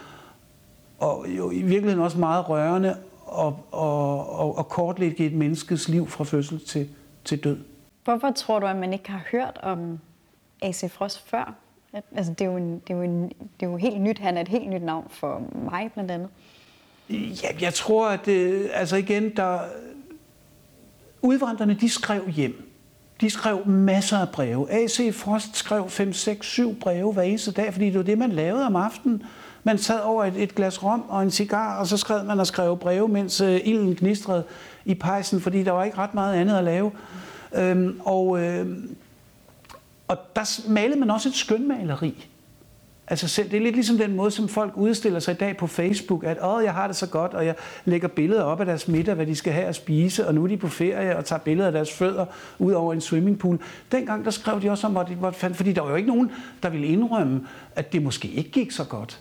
og 0.99 1.27
jo 1.37 1.51
i 1.51 1.63
virkeligheden 1.63 2.01
også 2.01 2.19
meget 2.19 2.49
rørende 2.49 2.97
og, 3.27 3.67
og, 3.71 4.39
og, 4.39 4.59
og 4.59 4.69
kortlægge 4.69 5.27
et 5.27 5.33
menneskes 5.33 5.89
liv 5.89 6.09
fra 6.09 6.25
fødsel 6.25 6.61
til, 6.67 6.89
til 7.25 7.45
død. 7.45 7.59
Hvorfor 8.05 8.31
tror 8.31 8.59
du, 8.59 8.67
at 8.67 8.77
man 8.77 8.93
ikke 8.93 9.11
har 9.11 9.23
hørt 9.33 9.59
om 9.63 9.99
AC 10.63 10.91
Frost 10.91 11.29
før? 11.29 11.55
Altså, 12.17 12.33
det, 12.33 12.41
er 12.41 12.51
jo 12.51 12.57
en, 12.57 12.73
det, 12.73 12.91
er 12.91 12.95
jo 12.95 13.03
en, 13.03 13.23
det 13.29 13.67
er 13.67 13.71
jo 13.71 13.77
helt 13.77 14.01
nyt. 14.01 14.19
Han 14.19 14.37
er 14.37 14.41
et 14.41 14.49
helt 14.49 14.71
nyt 14.71 14.83
navn 14.83 15.07
for 15.11 15.43
mig, 15.71 15.91
blandt 15.95 16.11
andet. 16.11 16.29
Ja, 17.43 17.49
jeg 17.61 17.75
tror, 17.75 18.09
at 18.09 18.21
det, 18.27 18.71
altså 18.75 18.97
igen, 18.97 19.37
der, 19.37 19.59
udvandrerne, 21.23 21.75
de 21.75 21.89
skrev 21.89 22.29
hjem. 22.29 22.71
De 23.21 23.31
skrev 23.31 23.67
masser 23.67 24.19
af 24.19 24.29
breve. 24.29 24.71
AC 24.71 25.15
Frost 25.15 25.57
skrev 25.57 25.89
5, 25.89 26.13
6, 26.13 26.47
7 26.47 26.79
breve 26.81 27.13
hver 27.13 27.23
eneste 27.23 27.53
dag, 27.53 27.73
fordi 27.73 27.87
det 27.87 27.97
var 27.97 28.03
det, 28.03 28.19
man 28.19 28.33
lavede 28.33 28.67
om 28.67 28.77
aftenen. 28.77 29.23
Man 29.65 29.79
sad 29.79 30.01
over 30.01 30.25
et, 30.25 30.35
et 30.37 30.55
glas 30.55 30.83
rom 30.83 31.05
og 31.09 31.23
en 31.23 31.31
cigar, 31.31 31.81
og 31.81 31.87
så 31.87 31.97
skrev 31.97 32.25
man 32.25 32.41
og 32.41 32.47
skrev 32.47 32.79
breve, 32.79 33.09
mens 33.09 33.41
øh, 33.41 33.61
ilden 33.65 33.97
gnistrede 33.97 34.45
i 34.85 34.95
pejsen, 34.95 35.41
fordi 35.41 35.63
der 35.63 35.73
var 35.73 35.85
ikke 35.85 35.99
ret 35.99 36.15
meget 36.15 36.35
andet 36.35 36.57
at 36.57 36.65
lave. 36.65 36.93
Øhm, 37.55 38.01
og, 38.05 38.43
øh, 38.43 38.67
og 40.11 40.19
der 40.37 40.69
malede 40.69 41.01
man 41.01 41.11
også 41.11 41.29
et 41.29 41.35
skønmaleri. 41.35 42.29
Altså 43.07 43.29
selv, 43.29 43.51
det 43.51 43.57
er 43.57 43.61
lidt 43.61 43.75
ligesom 43.75 43.99
den 43.99 44.17
måde, 44.17 44.31
som 44.31 44.49
folk 44.49 44.73
udstiller 44.77 45.21
sig 45.21 45.35
i 45.35 45.37
dag 45.37 45.57
på 45.57 45.67
Facebook, 45.67 46.25
at 46.25 46.39
åh, 46.45 46.65
jeg 46.65 46.75
har 46.75 46.87
det 46.87 46.97
så 46.97 47.07
godt, 47.07 47.35
og 47.35 47.47
jeg 47.47 47.55
lægger 47.85 48.09
billeder 48.09 48.43
op 48.43 48.61
af 48.61 48.67
deres 48.67 48.89
middag, 48.89 49.15
hvad 49.15 49.27
de 49.27 49.37
skal 49.37 49.53
have 49.53 49.67
at 49.67 49.75
spise, 49.75 50.27
og 50.27 50.35
nu 50.35 50.45
er 50.45 50.49
de 50.49 50.57
på 50.57 50.69
ferie 50.69 51.17
og 51.17 51.25
tager 51.25 51.41
billeder 51.41 51.67
af 51.67 51.73
deres 51.73 51.93
fødder 51.93 52.27
ud 52.59 52.73
over 52.73 52.93
en 52.93 53.01
swimmingpool. 53.01 53.61
Dengang 53.93 54.25
der 54.25 54.31
skrev 54.31 54.63
de 54.63 54.71
også 54.71 54.87
om, 54.87 54.93
hvor 54.93 55.03
de, 55.03 55.15
hvor, 55.15 55.31
fordi 55.31 55.73
der 55.73 55.83
var 55.83 55.91
jo 55.91 55.97
ikke 55.97 56.09
nogen, 56.09 56.31
der 56.63 56.69
ville 56.69 56.87
indrømme, 56.87 57.47
at 57.77 57.93
det 57.93 58.03
måske 58.03 58.29
ikke 58.29 58.51
gik 58.51 58.71
så 58.71 58.85
godt. 58.85 59.21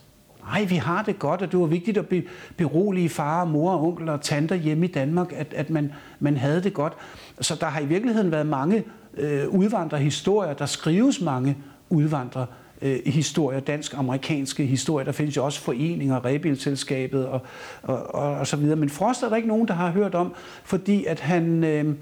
Nej, 0.50 0.64
vi 0.64 0.76
har 0.76 1.04
det 1.04 1.20
godt, 1.20 1.42
og 1.42 1.52
det 1.52 1.60
var 1.60 1.66
vigtigt 1.66 1.98
at 1.98 2.08
be, 2.08 2.24
berolige 2.58 3.10
far, 3.10 3.46
mor, 3.46 3.84
onkel 3.84 4.10
og 4.10 4.22
tanter 4.22 4.56
hjemme 4.56 4.86
i 4.86 4.92
Danmark, 4.92 5.34
at, 5.36 5.54
at 5.54 5.70
man, 5.70 5.94
man 6.20 6.38
havde 6.38 6.64
det 6.64 6.74
godt. 6.74 6.94
Så 7.42 7.56
der 7.56 7.66
har 7.66 7.82
i 7.82 7.86
virkeligheden 7.86 8.32
været 8.32 8.48
mange 8.48 8.84
øh, 9.18 9.48
udvandrerhistorier. 9.48 10.54
Der 10.54 10.66
skrives 10.66 11.22
mange 11.22 11.58
udvandrer 11.90 12.46
øh, 12.82 13.00
historier, 13.06 13.60
dansk-amerikanske 13.60 14.66
historier. 14.66 15.06
Der 15.06 15.12
findes 15.12 15.38
jo 15.38 15.46
også 15.46 15.62
foreninger, 15.62 16.26
Rebilselskabet 16.26 17.28
og, 17.28 17.42
og, 17.82 18.16
og, 18.16 18.32
og 18.32 18.48
så 18.48 18.58
videre. 18.58 18.76
Men 18.76 18.90
Frost 18.90 19.24
er 19.24 19.30
der 19.30 19.36
ikke 19.36 19.48
nogen, 19.48 19.68
der 19.68 19.74
har 19.74 19.92
hørt 19.92 20.16
om, 20.16 20.34
fordi 20.64 21.06
at 21.06 21.20
han, 21.20 21.64
øh, 21.64 21.96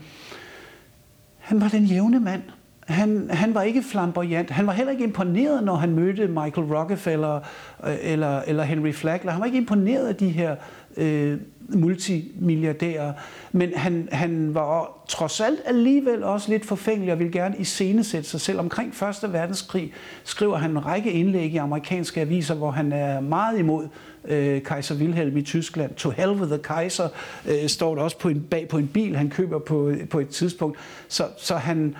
han 1.37 1.61
var 1.61 1.67
den 1.67 1.83
jævne 1.83 2.19
mand. 2.19 2.43
Han, 2.87 3.29
han 3.29 3.53
var 3.53 3.61
ikke 3.61 3.83
flamboyant. 3.83 4.49
Han 4.49 4.67
var 4.67 4.73
heller 4.73 4.91
ikke 4.91 5.03
imponeret, 5.03 5.63
når 5.63 5.75
han 5.75 5.91
mødte 5.91 6.27
Michael 6.27 6.73
Rockefeller 6.73 7.39
øh, 7.83 7.95
eller, 8.01 8.41
eller 8.41 8.63
Henry 8.63 8.91
Flagler. 8.91 9.31
Han 9.31 9.39
var 9.39 9.45
ikke 9.45 9.57
imponeret 9.57 10.07
af 10.07 10.15
de 10.15 10.29
her 10.29 10.55
øh, 10.97 11.37
multimilliardærer. 11.69 13.13
Men 13.51 13.69
han, 13.75 14.09
han 14.11 14.53
var 14.53 15.03
trods 15.07 15.39
alt 15.39 15.59
alligevel 15.65 16.23
også 16.23 16.49
lidt 16.51 16.65
forfængelig 16.65 17.13
og 17.13 17.19
ville 17.19 17.31
gerne 17.33 17.55
iscenesætte 17.57 18.29
sig 18.29 18.41
selv. 18.41 18.59
Omkring 18.59 18.93
1. 19.23 19.33
verdenskrig 19.33 19.93
skriver 20.23 20.57
han 20.57 20.71
en 20.71 20.85
række 20.85 21.11
indlæg 21.11 21.53
i 21.53 21.57
amerikanske 21.57 22.21
aviser, 22.21 22.55
hvor 22.55 22.71
han 22.71 22.91
er 22.91 23.19
meget 23.19 23.59
imod 23.59 23.87
øh, 24.25 24.61
kejser 24.61 24.95
Wilhelm 24.95 25.37
i 25.37 25.41
Tyskland. 25.41 25.95
To 25.95 26.09
hell 26.09 26.31
with 26.31 26.51
the 26.51 26.63
kaiser 26.63 27.09
øh, 27.47 27.67
står 27.67 27.95
der 27.95 28.01
også 28.01 28.19
på 28.19 28.29
en, 28.29 28.41
bag 28.41 28.67
på 28.67 28.77
en 28.77 28.87
bil, 28.87 29.15
han 29.15 29.29
køber 29.29 29.59
på, 29.59 29.93
på 30.09 30.19
et 30.19 30.29
tidspunkt. 30.29 30.77
Så, 31.07 31.23
så 31.37 31.55
han, 31.55 31.95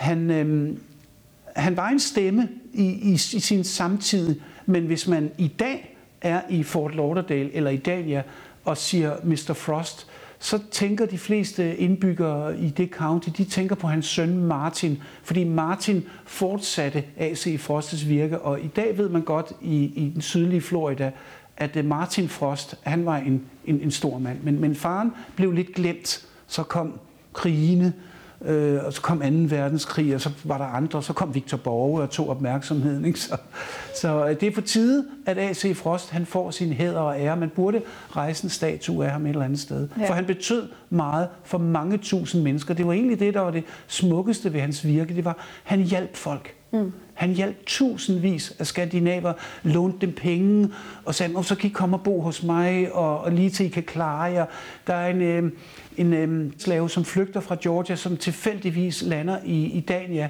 han, 0.00 0.30
øh, 0.30 0.76
han 1.56 1.76
var 1.76 1.88
en 1.88 2.00
stemme 2.00 2.48
i, 2.72 2.84
i, 2.84 3.12
i 3.12 3.18
sin 3.18 3.64
samtid, 3.64 4.40
men 4.66 4.86
hvis 4.86 5.08
man 5.08 5.30
i 5.38 5.48
dag 5.48 5.96
er 6.20 6.40
i 6.48 6.62
Fort 6.62 6.94
Lauderdale 6.94 7.54
eller 7.54 7.70
i 7.70 7.76
Dania 7.76 8.22
og 8.64 8.76
siger 8.76 9.16
Mr. 9.24 9.52
Frost, 9.52 10.06
så 10.38 10.58
tænker 10.70 11.06
de 11.06 11.18
fleste 11.18 11.76
indbyggere 11.76 12.58
i 12.58 12.68
det 12.68 12.90
county, 12.90 13.28
de 13.36 13.44
tænker 13.44 13.74
på 13.74 13.86
hans 13.86 14.06
søn 14.06 14.36
Martin, 14.44 15.02
fordi 15.22 15.44
Martin 15.44 16.04
fortsatte 16.24 17.04
AC 17.16 17.60
Frostes 17.60 18.08
virke, 18.08 18.40
og 18.40 18.60
i 18.60 18.68
dag 18.76 18.98
ved 18.98 19.08
man 19.08 19.22
godt 19.22 19.52
i, 19.62 19.84
i 19.84 20.10
den 20.14 20.22
sydlige 20.22 20.60
Florida, 20.60 21.12
at 21.56 21.76
øh, 21.76 21.84
Martin 21.84 22.28
Frost, 22.28 22.74
han 22.82 23.06
var 23.06 23.16
en, 23.16 23.42
en, 23.64 23.80
en 23.80 23.90
stor 23.90 24.18
mand, 24.18 24.38
men, 24.42 24.60
men 24.60 24.74
faren 24.74 25.12
blev 25.36 25.52
lidt 25.52 25.74
glemt, 25.74 26.26
så 26.46 26.62
kom 26.62 27.00
krigene, 27.32 27.92
Øh, 28.44 28.84
og 28.84 28.92
så 28.92 29.00
kom 29.00 29.18
2. 29.20 29.24
verdenskrig, 29.56 30.14
og 30.14 30.20
så 30.20 30.30
var 30.44 30.58
der 30.58 30.64
andre, 30.64 31.02
så 31.02 31.12
kom 31.12 31.34
Victor 31.34 31.56
Borge 31.56 32.02
og 32.02 32.10
tog 32.10 32.28
opmærksomheden. 32.28 33.04
Ikke? 33.04 33.20
Så, 33.20 33.36
så 34.00 34.26
øh, 34.26 34.40
det 34.40 34.42
er 34.42 34.50
på 34.50 34.60
tide, 34.60 35.04
at 35.26 35.38
A.C. 35.38 35.76
Frost 35.76 36.10
han 36.10 36.26
får 36.26 36.50
sin 36.50 36.72
hæder 36.72 37.00
og 37.00 37.20
ære. 37.20 37.36
Man 37.36 37.50
burde 37.50 37.82
rejse 38.10 38.44
en 38.44 38.50
statue 38.50 39.04
af 39.04 39.10
ham 39.10 39.26
et 39.26 39.30
eller 39.30 39.44
andet 39.44 39.60
sted. 39.60 39.88
Ja. 39.98 40.08
For 40.08 40.14
han 40.14 40.26
betød 40.26 40.68
meget 40.90 41.28
for 41.44 41.58
mange 41.58 41.98
tusind 41.98 42.42
mennesker. 42.42 42.74
Det 42.74 42.86
var 42.86 42.92
egentlig 42.92 43.20
det, 43.20 43.34
der 43.34 43.40
var 43.40 43.50
det 43.50 43.64
smukkeste 43.86 44.52
ved 44.52 44.60
hans 44.60 44.86
virke. 44.86 45.16
Det 45.16 45.24
var, 45.24 45.36
han 45.64 45.82
hjalp 45.82 46.16
folk. 46.16 46.54
Mm. 46.72 46.92
Han 47.14 47.32
hjalp 47.32 47.66
tusindvis 47.66 48.56
af 48.58 48.66
skandinaver, 48.66 49.32
lånte 49.62 50.06
dem 50.06 50.14
penge 50.14 50.68
og 51.04 51.14
sagde, 51.14 51.34
oh, 51.36 51.44
så 51.44 51.54
kan 51.54 51.70
I 51.70 51.72
komme 51.72 51.96
og 51.96 52.02
bo 52.02 52.20
hos 52.20 52.42
mig, 52.42 52.92
og, 52.92 53.20
og 53.20 53.32
lige 53.32 53.50
til 53.50 53.66
I 53.66 53.68
kan 53.68 53.82
klare 53.82 54.22
jer. 54.22 54.46
Der 54.86 54.94
er 54.94 55.10
en, 55.10 55.22
øh, 55.22 55.52
en 55.96 56.12
øh, 56.12 56.52
slave, 56.58 56.90
som 56.90 57.04
flygter 57.04 57.40
fra 57.40 57.56
Georgia, 57.62 57.96
som 57.96 58.16
tilfældigvis 58.16 59.02
lander 59.02 59.38
i, 59.44 59.64
i 59.64 59.80
Dania. 59.80 60.28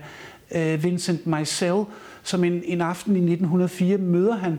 Øh, 0.55 0.85
Vincent 0.85 1.27
Meisel, 1.27 1.85
som 2.23 2.45
en, 2.45 2.63
en 2.65 2.81
aften 2.81 3.17
i 3.17 3.19
1904 3.19 3.99
møder 3.99 4.37
han 4.37 4.53
øh, 4.53 4.59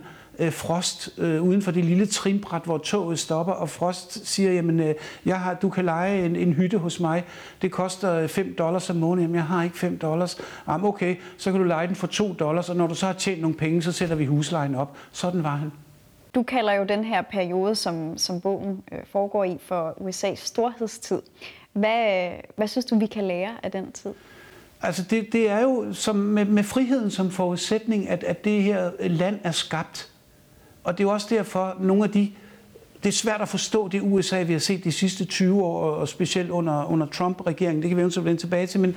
Frost 0.52 1.10
øh, 1.17 1.44
uden 1.44 1.62
for 1.62 1.72
det 1.72 1.86
lille 1.86 2.06
trinbræt, 2.06 2.62
hvor 2.65 2.78
toget 2.78 3.20
stopper, 3.20 3.54
og 3.54 3.70
Frost 3.70 4.28
siger, 4.28 4.52
jamen, 4.52 4.80
øh, 4.80 4.96
jeg 5.26 5.39
har, 5.39 5.54
du 5.54 5.70
kan 5.70 5.86
lege 5.86 6.26
en, 6.26 6.36
en 6.36 6.54
hytte 6.54 6.78
hos 6.78 7.00
mig, 7.00 7.24
det 7.62 7.72
koster 7.72 8.28
5 8.28 8.56
dollars 8.58 8.89
om 8.89 8.96
måneden, 8.96 9.22
jamen 9.22 9.36
jeg 9.36 9.46
har 9.46 9.63
ikke 9.63 9.78
5 9.78 9.98
dollars, 9.98 10.38
jamen 10.67 10.88
okay, 10.88 11.15
så 11.38 11.52
kan 11.52 11.62
du 11.62 11.67
lege 11.67 11.88
den 11.88 11.96
for 11.96 12.08
2 12.08 12.34
dollars, 12.34 12.70
og 12.70 12.76
når 12.76 12.88
du 12.88 12.96
så 12.96 13.06
har 13.06 13.13
tjent 13.13 13.41
nogle 13.41 13.58
penge, 13.58 13.82
så 13.82 13.91
sætter 13.91 14.15
vi 14.15 14.26
huslejen 14.26 14.76
op. 14.76 14.98
Sådan 15.12 15.44
var 15.44 15.56
han. 15.56 15.72
Du 16.36 16.44
kalder 16.44 16.74
jo 16.74 16.84
den 16.84 17.04
her 17.04 17.22
periode, 17.22 17.76
som, 17.76 18.17
som 18.17 18.41
bogen 18.41 18.84
øh, 18.91 19.00
foregår 19.06 19.44
i, 19.44 19.58
for 19.65 19.89
USA's 19.91 20.46
storhedstid. 20.46 21.22
Hvad, 21.74 22.30
hvad 22.56 22.67
synes 22.67 22.86
du, 22.86 23.00
vi 23.00 23.06
kan 23.06 23.24
lære 23.24 23.50
af 23.63 23.72
den 23.72 23.91
tid? 23.91 24.12
Altså 24.82 25.04
det, 25.10 25.34
det 25.34 25.50
er 25.50 25.62
jo 25.62 25.94
som 25.94 26.15
med, 26.15 26.46
med 26.46 26.63
friheden 26.63 27.12
som 27.12 27.32
forudsætning, 27.32 28.10
at, 28.10 28.24
at 28.24 28.46
det 28.46 28.63
her 28.63 28.91
land 29.00 29.39
er 29.44 29.52
skabt. 29.52 30.11
Og 30.84 30.98
det 30.98 31.04
er 31.04 31.08
jo 31.08 31.13
også 31.13 31.28
derfor, 31.30 31.78
nogle 31.80 32.04
af 32.04 32.10
de 32.10 32.32
det 33.04 33.10
er 33.10 33.13
svært 33.13 33.41
at 33.41 33.50
forstå 33.50 33.88
det 33.88 34.02
USA, 34.02 34.44
vi 34.44 34.54
har 34.54 34.60
set 34.60 34.84
de 34.84 34.91
sidste 34.91 35.26
20 35.26 35.63
år, 35.63 35.82
og 35.82 36.08
specielt 36.08 36.50
under, 36.50 36.91
under 36.91 37.08
Trump-regeringen. 37.08 37.82
Det 37.82 37.89
kan 37.89 37.98
vi 37.98 38.02
eventuelt 38.02 38.26
vende 38.26 38.41
tilbage 38.41 38.67
til. 38.67 38.80
Men, 38.80 38.96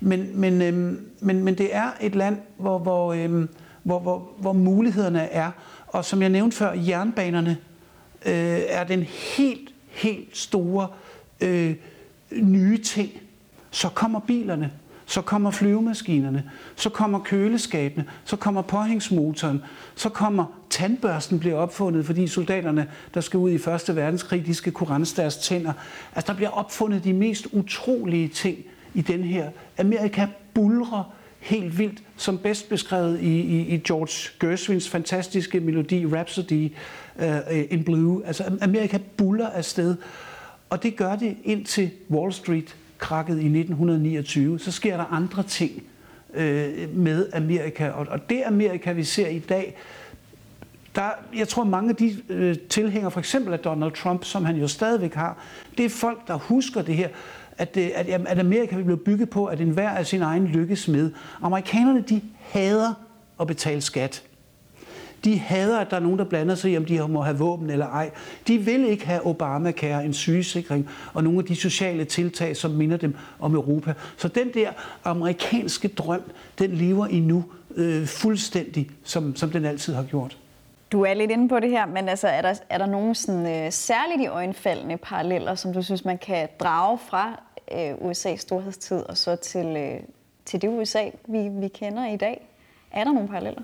men, 0.00 0.40
men, 0.40 0.62
øhm, 0.62 1.06
men, 1.20 1.44
men 1.44 1.58
det 1.58 1.74
er 1.74 1.90
et 2.00 2.14
land, 2.14 2.38
hvor, 2.56 2.78
hvor, 2.78 3.12
øhm, 3.12 3.48
hvor, 3.82 3.98
hvor, 3.98 4.28
hvor 4.38 4.52
mulighederne 4.52 5.22
er. 5.22 5.50
Og 5.86 6.04
som 6.04 6.22
jeg 6.22 6.30
nævnte 6.30 6.56
før, 6.56 6.72
jernbanerne 6.72 7.56
øh, 8.26 8.60
er 8.68 8.84
den 8.84 9.02
helt, 9.02 9.70
helt 9.88 10.36
store 10.36 10.88
øh, 11.40 11.74
nye 12.32 12.78
ting. 12.78 13.10
Så 13.70 13.88
kommer 13.88 14.20
bilerne, 14.20 14.70
så 15.06 15.22
kommer 15.22 15.50
flyvemaskinerne, 15.50 16.50
så 16.76 16.90
kommer 16.90 17.18
køleskabene, 17.18 18.04
så 18.24 18.36
kommer 18.36 18.62
påhængsmotoren, 18.62 19.62
så 19.94 20.08
kommer 20.08 20.63
tandbørsten 20.74 21.38
bliver 21.38 21.56
opfundet, 21.56 22.06
fordi 22.06 22.26
soldaterne, 22.26 22.86
der 23.14 23.20
skal 23.20 23.38
ud 23.38 23.50
i 23.50 23.58
Første 23.58 23.96
Verdenskrig, 23.96 24.46
de 24.46 24.54
skal 24.54 24.72
kunne 24.72 24.90
rense 24.90 25.16
deres 25.16 25.36
tænder. 25.36 25.72
Altså 26.14 26.32
der 26.32 26.36
bliver 26.36 26.50
opfundet 26.50 27.04
de 27.04 27.12
mest 27.12 27.46
utrolige 27.52 28.28
ting 28.28 28.58
i 28.94 29.00
den 29.00 29.24
her. 29.24 29.50
Amerika 29.78 30.26
bulrer 30.54 31.14
helt 31.38 31.78
vildt, 31.78 32.02
som 32.16 32.38
bedst 32.38 32.68
beskrevet 32.68 33.20
i, 33.20 33.40
i, 33.40 33.74
i 33.74 33.78
George 33.78 34.30
Gershwins 34.40 34.88
fantastiske 34.88 35.60
melodi 35.60 36.06
Rhapsody 36.06 36.72
uh, 37.16 37.24
in 37.70 37.84
Blue. 37.84 38.26
Altså 38.26 38.58
Amerika 38.60 38.98
buller 39.16 39.48
afsted, 39.48 39.96
og 40.70 40.82
det 40.82 40.96
gør 40.96 41.16
det 41.16 41.36
indtil 41.44 41.90
Wall 42.10 42.32
Street 42.32 42.76
krakket 42.98 43.34
i 43.34 43.46
1929. 43.46 44.58
Så 44.58 44.72
sker 44.72 44.96
der 44.96 45.04
andre 45.04 45.42
ting 45.42 45.82
øh, 46.34 46.96
med 46.96 47.26
Amerika, 47.32 47.88
og, 47.88 48.06
og 48.10 48.30
det 48.30 48.42
Amerika, 48.46 48.92
vi 48.92 49.04
ser 49.04 49.28
i 49.28 49.38
dag, 49.38 49.76
der, 50.94 51.10
jeg 51.36 51.48
tror, 51.48 51.64
mange 51.64 51.90
af 51.90 51.96
de 51.96 52.16
øh, 52.28 52.58
tilhængere, 52.58 53.10
for 53.10 53.20
eksempel 53.20 53.52
af 53.52 53.58
Donald 53.58 53.92
Trump, 53.92 54.24
som 54.24 54.44
han 54.44 54.56
jo 54.56 54.68
stadigvæk 54.68 55.14
har, 55.14 55.38
det 55.78 55.84
er 55.84 55.90
folk, 55.90 56.28
der 56.28 56.34
husker 56.34 56.82
det 56.82 56.94
her 56.94 57.08
at, 57.58 57.76
øh, 57.76 57.90
at, 57.94 58.08
at 58.08 58.38
Amerika 58.38 58.76
vil 58.76 58.84
blive 58.84 58.96
bygget 58.96 59.30
på, 59.30 59.46
at 59.46 59.60
enhver 59.60 59.90
er 59.90 60.02
sin 60.02 60.22
egen 60.22 60.46
lykkes 60.46 60.88
med. 60.88 61.10
Amerikanerne, 61.42 62.00
de 62.00 62.20
hader 62.40 62.94
at 63.40 63.46
betale 63.46 63.80
skat. 63.80 64.22
De 65.24 65.38
hader, 65.38 65.78
at 65.78 65.90
der 65.90 65.96
er 65.96 66.00
nogen, 66.00 66.18
der 66.18 66.24
blander 66.24 66.54
sig 66.54 66.72
i, 66.72 66.76
om 66.76 66.84
de 66.84 67.08
må 67.08 67.22
have 67.22 67.38
våben 67.38 67.70
eller 67.70 67.86
ej. 67.86 68.10
De 68.48 68.58
vil 68.58 68.86
ikke 68.88 69.06
have 69.06 69.26
Obamacare, 69.26 70.04
en 70.04 70.12
sygesikring 70.12 70.88
og 71.14 71.24
nogle 71.24 71.38
af 71.38 71.44
de 71.44 71.56
sociale 71.56 72.04
tiltag, 72.04 72.56
som 72.56 72.70
minder 72.70 72.96
dem 72.96 73.16
om 73.40 73.54
Europa. 73.54 73.94
Så 74.16 74.28
den 74.28 74.48
der 74.54 74.70
amerikanske 75.04 75.88
drøm, 75.88 76.22
den 76.58 76.70
lever 76.70 77.06
endnu 77.06 77.44
øh, 77.76 78.06
fuldstændig, 78.06 78.90
som, 79.04 79.36
som 79.36 79.50
den 79.50 79.64
altid 79.64 79.94
har 79.94 80.02
gjort. 80.02 80.36
Du 80.92 81.02
er 81.02 81.14
lidt 81.14 81.30
inde 81.30 81.48
på 81.48 81.60
det 81.60 81.70
her, 81.70 81.86
men 81.86 82.08
altså, 82.08 82.28
er, 82.28 82.42
der, 82.42 82.54
er 82.70 82.78
der 82.78 82.86
nogle 82.86 83.14
sådan, 83.14 83.46
øh, 83.46 83.72
særligt 83.72 84.22
i 84.22 84.26
øjenfaldende 84.26 84.96
paralleller, 84.96 85.54
som 85.54 85.72
du 85.72 85.82
synes, 85.82 86.04
man 86.04 86.18
kan 86.18 86.48
drage 86.60 86.98
fra 86.98 87.42
øh, 87.72 87.94
USA's 87.94 88.36
storhedstid 88.36 89.02
og 89.02 89.16
så 89.16 89.36
til, 89.36 89.66
øh, 89.66 90.00
til 90.44 90.62
det 90.62 90.68
USA, 90.68 91.04
vi, 91.28 91.48
vi 91.48 91.68
kender 91.68 92.06
i 92.06 92.16
dag? 92.16 92.48
Er 92.90 93.04
der 93.04 93.12
nogle 93.12 93.28
paralleller? 93.28 93.62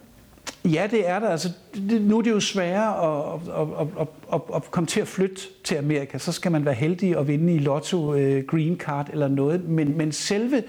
Ja, 0.65 0.89
det 0.91 1.09
er 1.09 1.19
der. 1.19 1.29
Altså, 1.29 1.49
det, 1.75 2.03
nu 2.03 2.19
er 2.19 2.23
det 2.23 2.31
jo 2.31 2.41
sværere 2.41 3.33
at, 3.35 3.41
at, 3.49 3.69
at, 3.81 3.87
at, 4.01 4.09
at, 4.33 4.41
at 4.55 4.71
komme 4.71 4.87
til 4.87 5.01
at 5.01 5.09
flytte 5.09 5.41
til 5.65 5.75
Amerika. 5.75 6.19
Så 6.19 6.33
skal 6.33 6.53
man 6.53 6.65
være 6.65 6.75
heldig 6.75 7.19
at 7.19 7.29
vinde 7.29 7.55
i 7.55 7.59
lotto, 7.59 8.15
øh, 8.15 8.45
green 8.45 8.77
card 8.77 9.09
eller 9.13 9.29
noget. 9.29 9.65
Men, 9.65 9.97
men 9.97 10.13
selve, 10.13 10.63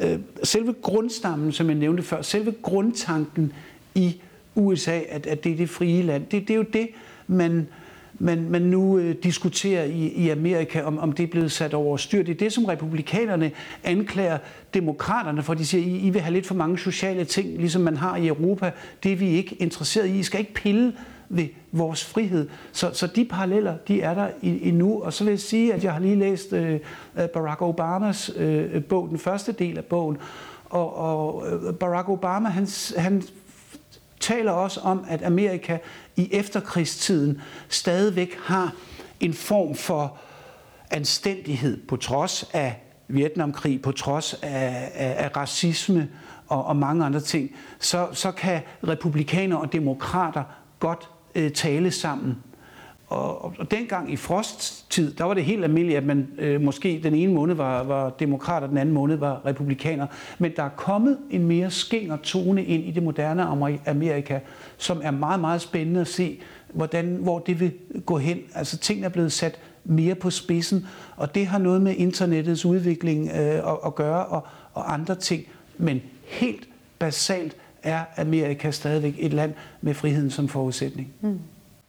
øh, 0.00 0.18
selve 0.42 0.74
grundstammen, 0.82 1.52
som 1.52 1.68
jeg 1.68 1.76
nævnte 1.76 2.02
før, 2.02 2.22
selve 2.22 2.54
grundtanken 2.62 3.52
i 3.94 4.20
USA, 4.54 5.00
at, 5.08 5.26
at 5.26 5.44
det 5.44 5.52
er 5.52 5.56
det 5.56 5.70
frie 5.70 6.02
land. 6.02 6.26
Det, 6.26 6.48
det 6.48 6.50
er 6.50 6.58
jo 6.58 6.64
det, 6.72 6.88
man, 7.26 7.66
man, 8.18 8.50
man 8.50 8.62
nu 8.62 8.98
øh, 8.98 9.14
diskuterer 9.22 9.84
i, 9.84 10.06
i 10.06 10.28
Amerika, 10.28 10.82
om, 10.82 10.98
om 10.98 11.12
det 11.12 11.22
er 11.22 11.26
blevet 11.26 11.52
sat 11.52 11.74
over 11.74 11.96
styr. 11.96 12.22
Det 12.22 12.32
er 12.32 12.38
det, 12.38 12.52
som 12.52 12.64
republikanerne 12.64 13.50
anklager 13.84 14.38
demokraterne 14.74 15.42
for. 15.42 15.54
De 15.54 15.66
siger, 15.66 15.84
I, 15.84 15.98
I 15.98 16.10
vil 16.10 16.20
have 16.20 16.32
lidt 16.32 16.46
for 16.46 16.54
mange 16.54 16.78
sociale 16.78 17.24
ting, 17.24 17.58
ligesom 17.58 17.82
man 17.82 17.96
har 17.96 18.16
i 18.16 18.26
Europa. 18.26 18.70
Det 19.02 19.12
er 19.12 19.16
vi 19.16 19.28
ikke 19.28 19.54
interesseret 19.54 20.06
i. 20.06 20.18
I 20.18 20.22
skal 20.22 20.40
ikke 20.40 20.54
pille 20.54 20.92
ved 21.28 21.48
vores 21.72 22.04
frihed. 22.04 22.48
Så, 22.72 22.90
så 22.92 23.06
de 23.06 23.24
paralleller, 23.24 23.76
de 23.88 24.00
er 24.00 24.14
der 24.14 24.28
endnu. 24.42 25.02
Og 25.02 25.12
så 25.12 25.24
vil 25.24 25.30
jeg 25.30 25.40
sige, 25.40 25.74
at 25.74 25.84
jeg 25.84 25.92
har 25.92 26.00
lige 26.00 26.16
læst 26.16 26.52
øh, 26.52 26.80
øh, 27.18 27.28
Barack 27.28 27.62
Obamas 27.62 28.30
øh, 28.36 28.84
bog, 28.84 29.08
den 29.08 29.18
første 29.18 29.52
del 29.52 29.78
af 29.78 29.84
bogen. 29.84 30.18
Og, 30.64 30.96
og 30.96 31.44
øh, 31.52 31.74
Barack 31.74 32.08
Obama, 32.08 32.48
han, 32.48 32.68
han 32.96 33.22
taler 34.24 34.52
også 34.52 34.80
om, 34.80 35.04
at 35.08 35.22
Amerika 35.22 35.78
i 36.16 36.28
efterkrigstiden 36.32 37.40
stadigvæk 37.68 38.36
har 38.44 38.72
en 39.20 39.34
form 39.34 39.74
for 39.74 40.18
anstændighed 40.90 41.86
på 41.86 41.96
trods 41.96 42.50
af 42.52 42.82
Vietnamkrig, 43.08 43.82
på 43.82 43.92
trods 43.92 44.34
af, 44.42 44.90
af, 44.94 45.24
af 45.24 45.36
racisme 45.36 46.08
og, 46.48 46.64
og 46.64 46.76
mange 46.76 47.04
andre 47.04 47.20
ting, 47.20 47.50
så, 47.78 48.08
så 48.12 48.32
kan 48.32 48.60
republikanere 48.88 49.60
og 49.60 49.72
demokrater 49.72 50.42
godt 50.78 51.08
øh, 51.34 51.52
tale 51.52 51.90
sammen. 51.90 52.36
Og, 53.14 53.44
og, 53.44 53.54
og 53.58 53.70
dengang 53.70 54.12
i 54.12 54.16
frosttid, 54.16 55.14
der 55.14 55.24
var 55.24 55.34
det 55.34 55.44
helt 55.44 55.64
almindeligt, 55.64 55.96
at 55.96 56.04
man 56.04 56.28
øh, 56.38 56.60
måske 56.60 57.00
den 57.02 57.14
ene 57.14 57.34
måned 57.34 57.54
var, 57.54 57.82
var 57.82 58.10
demokrat, 58.10 58.62
og 58.62 58.68
den 58.68 58.78
anden 58.78 58.94
måned 58.94 59.16
var 59.16 59.46
republikaner. 59.46 60.06
Men 60.38 60.52
der 60.56 60.62
er 60.62 60.68
kommet 60.68 61.18
en 61.30 61.46
mere 61.46 61.70
skinger 61.70 62.16
tone 62.16 62.64
ind 62.64 62.84
i 62.84 62.90
det 62.90 63.02
moderne 63.02 63.42
Amerika, 63.86 64.38
som 64.76 65.00
er 65.02 65.10
meget, 65.10 65.40
meget 65.40 65.60
spændende 65.60 66.00
at 66.00 66.08
se, 66.08 66.40
hvordan, 66.72 67.18
hvor 67.20 67.38
det 67.38 67.60
vil 67.60 67.72
gå 68.06 68.18
hen. 68.18 68.38
Altså 68.54 68.78
tingene 68.78 69.04
er 69.04 69.10
blevet 69.10 69.32
sat 69.32 69.58
mere 69.84 70.14
på 70.14 70.30
spidsen, 70.30 70.86
og 71.16 71.34
det 71.34 71.46
har 71.46 71.58
noget 71.58 71.82
med 71.82 71.94
internettets 71.96 72.64
udvikling 72.64 73.28
øh, 73.28 73.36
at, 73.36 73.78
at 73.86 73.94
gøre, 73.94 74.26
og, 74.26 74.46
og 74.72 74.92
andre 74.92 75.14
ting. 75.14 75.44
Men 75.78 76.02
helt 76.24 76.68
basalt 76.98 77.56
er 77.82 78.04
Amerika 78.16 78.70
stadigvæk 78.70 79.14
et 79.18 79.32
land 79.32 79.52
med 79.80 79.94
friheden 79.94 80.30
som 80.30 80.48
forudsætning. 80.48 81.12
Mm. 81.20 81.38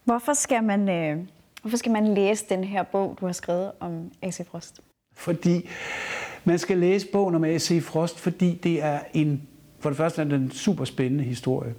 Hvorfor 0.06 0.34
skal 0.34 0.64
man, 0.64 0.90
øh, 0.90 1.18
hvorfor 1.62 1.78
skal 1.78 1.92
man 1.92 2.14
læse 2.14 2.46
den 2.50 2.64
her 2.64 2.84
bog, 2.84 3.18
du 3.20 3.26
har 3.26 3.34
skrevet 3.34 3.72
om 3.80 4.12
A.C. 4.22 4.48
Frost? 4.48 4.82
Fordi 5.14 5.70
man 6.44 6.60
skal 6.60 6.78
læse 6.78 7.08
bogen 7.12 7.36
om 7.36 7.44
A.C. 7.44 7.84
Frost, 7.84 8.20
fordi 8.20 8.60
det 8.64 8.84
er 8.84 9.00
en, 9.14 9.48
for 9.80 9.90
det 9.90 9.98
første 9.98 10.22
er 10.22 10.26
det 10.26 10.34
en 10.34 10.52
super 10.52 10.86
spændende 10.86 11.24
historie. 11.24 11.74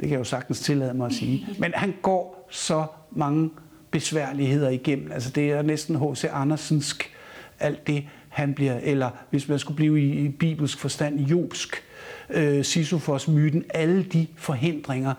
Det 0.00 0.08
kan 0.08 0.10
jeg 0.10 0.18
jo 0.18 0.24
sagtens 0.24 0.60
tillade 0.60 0.94
mig 0.94 1.06
at 1.06 1.12
sige. 1.12 1.46
Men 1.60 1.72
han 1.74 1.94
går 2.02 2.46
så 2.50 2.86
mange 3.10 3.50
besværligheder 3.90 4.68
igennem. 4.68 5.12
Altså 5.12 5.30
det 5.30 5.52
er 5.52 5.62
næsten 5.62 5.96
H.C. 5.96 6.24
Andersensk, 6.32 7.12
alt 7.60 7.86
det 7.86 8.04
han 8.28 8.54
bliver, 8.54 8.78
eller 8.82 9.10
hvis 9.30 9.48
man 9.48 9.58
skulle 9.58 9.76
blive 9.76 10.00
i, 10.00 10.24
i 10.24 10.28
bibelsk 10.28 10.78
forstand, 10.78 11.20
jobsk, 11.20 11.82
øh, 12.30 12.64
Sisyfos-myten, 12.64 13.64
alle 13.74 14.02
de 14.02 14.26
forhindringer, 14.36 15.14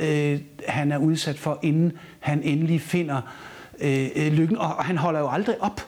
øh, 0.00 0.40
han 0.68 0.92
er 0.92 0.98
udsat 0.98 1.38
for, 1.38 1.58
inden 1.62 1.92
han 2.20 2.42
endelig 2.42 2.80
finder 2.80 3.20
øh, 3.80 4.08
øh, 4.16 4.32
lykken. 4.32 4.56
Og, 4.56 4.76
og 4.76 4.84
han 4.84 4.98
holder 4.98 5.20
jo 5.20 5.28
aldrig 5.28 5.62
op. 5.62 5.80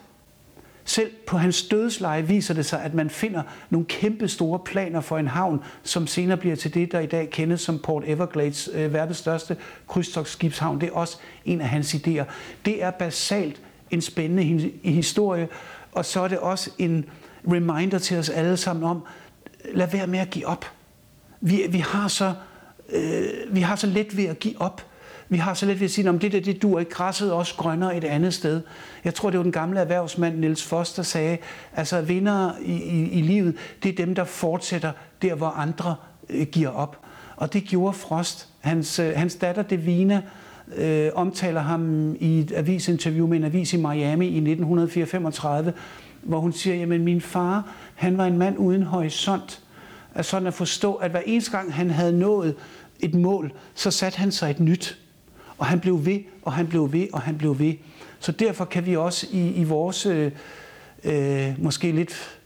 Selv 0.84 1.10
på 1.26 1.36
hans 1.36 1.62
dødsleje 1.62 2.26
viser 2.26 2.54
det 2.54 2.66
sig, 2.66 2.82
at 2.82 2.94
man 2.94 3.10
finder 3.10 3.42
nogle 3.70 3.86
kæmpe 3.86 4.28
store 4.28 4.58
planer 4.58 5.00
for 5.00 5.18
en 5.18 5.28
havn, 5.28 5.60
som 5.82 6.06
senere 6.06 6.36
bliver 6.36 6.56
til 6.56 6.74
det, 6.74 6.92
der 6.92 7.00
i 7.00 7.06
dag 7.06 7.30
kendes 7.30 7.60
som 7.60 7.78
Port 7.78 8.02
Everglades, 8.06 8.70
øh, 8.72 8.92
verdens 8.92 9.16
største 9.16 9.56
krydstogsskibshavn. 9.88 10.80
Det 10.80 10.88
er 10.88 10.92
også 10.92 11.18
en 11.44 11.60
af 11.60 11.68
hans 11.68 11.94
idéer. 11.94 12.24
Det 12.64 12.82
er 12.82 12.90
basalt 12.90 13.60
en 13.90 14.00
spændende 14.00 14.70
historie, 14.84 15.48
og 15.92 16.04
så 16.04 16.20
er 16.20 16.28
det 16.28 16.38
også 16.38 16.70
en 16.78 17.04
reminder 17.52 17.98
til 17.98 18.18
os 18.18 18.28
alle 18.28 18.56
sammen 18.56 18.84
om, 18.84 19.02
lad 19.74 19.86
være 19.86 20.06
med 20.06 20.18
at 20.18 20.30
give 20.30 20.46
op. 20.46 20.64
Vi, 21.40 21.62
vi 21.70 21.78
har 21.78 22.08
så 22.08 22.34
øh, 22.92 23.54
vi 23.54 23.60
har 23.60 23.76
så 23.76 23.86
let 23.86 24.16
ved 24.16 24.24
at 24.24 24.38
give 24.38 24.60
op. 24.60 24.86
Vi 25.28 25.36
har 25.36 25.54
så 25.54 25.66
let 25.66 25.80
ved 25.80 25.84
at 25.84 25.90
sige, 25.90 26.08
at 26.08 26.22
det 26.22 26.32
der, 26.32 26.40
det 26.40 26.62
dur 26.62 26.78
ikke. 26.78 26.90
Græsset 26.90 27.32
også 27.32 27.54
grønnere 27.56 27.96
et 27.96 28.04
andet 28.04 28.34
sted. 28.34 28.60
Jeg 29.04 29.14
tror, 29.14 29.30
det 29.30 29.38
var 29.38 29.42
den 29.42 29.52
gamle 29.52 29.80
erhvervsmand 29.80 30.38
Niels 30.38 30.64
Foster 30.64 31.02
sagde, 31.02 31.38
altså 31.76 32.00
vinder 32.00 32.52
i, 32.62 32.72
i, 32.72 33.10
i 33.10 33.20
livet, 33.20 33.56
det 33.82 33.88
er 33.88 33.96
dem, 33.96 34.14
der 34.14 34.24
fortsætter 34.24 34.92
der, 35.22 35.34
hvor 35.34 35.46
andre 35.46 35.94
øh, 36.30 36.46
giver 36.46 36.68
op. 36.68 36.98
Og 37.36 37.52
det 37.52 37.64
gjorde 37.64 37.92
Frost. 37.92 38.48
Hans, 38.60 38.98
øh, 38.98 39.12
hans 39.16 39.34
datter 39.34 39.62
Devina 39.62 40.22
øh, 40.76 41.10
omtaler 41.14 41.60
ham 41.60 42.14
i 42.20 42.38
et 42.38 42.52
avisinterview 42.56 43.26
med 43.26 43.36
en 43.36 43.44
avis 43.44 43.72
i 43.72 43.76
Miami 43.76 44.26
i 44.26 44.36
1934, 44.36 45.72
hvor 46.22 46.40
hun 46.40 46.52
siger, 46.52 46.76
jamen 46.76 47.04
min 47.04 47.20
far, 47.20 47.68
han 47.94 48.18
var 48.18 48.26
en 48.26 48.38
mand 48.38 48.58
uden 48.58 48.82
horisont. 48.82 49.62
Altså 50.14 50.30
sådan 50.30 50.46
at 50.46 50.54
forstå, 50.54 50.94
at 50.94 51.10
hver 51.10 51.22
eneste 51.26 51.50
gang 51.50 51.74
han 51.74 51.90
havde 51.90 52.18
nået 52.18 52.54
et 53.02 53.14
mål, 53.14 53.52
så 53.74 53.90
satte 53.90 54.18
han 54.18 54.32
sig 54.32 54.50
et 54.50 54.60
nyt. 54.60 54.98
Og 55.58 55.66
han 55.66 55.80
blev 55.80 56.06
ved, 56.06 56.18
og 56.42 56.52
han 56.52 56.66
blev 56.66 56.92
ved, 56.92 57.06
og 57.12 57.20
han 57.20 57.38
blev 57.38 57.58
ved. 57.58 57.74
Så 58.18 58.32
derfor 58.32 58.64
kan 58.64 58.86
vi 58.86 58.96
også 58.96 59.26
i, 59.32 59.50
i 59.50 59.64
vores 59.64 60.06
øh, 60.06 60.32
øh, 61.04 61.54
måske 61.58 61.92
lidt 61.92 62.38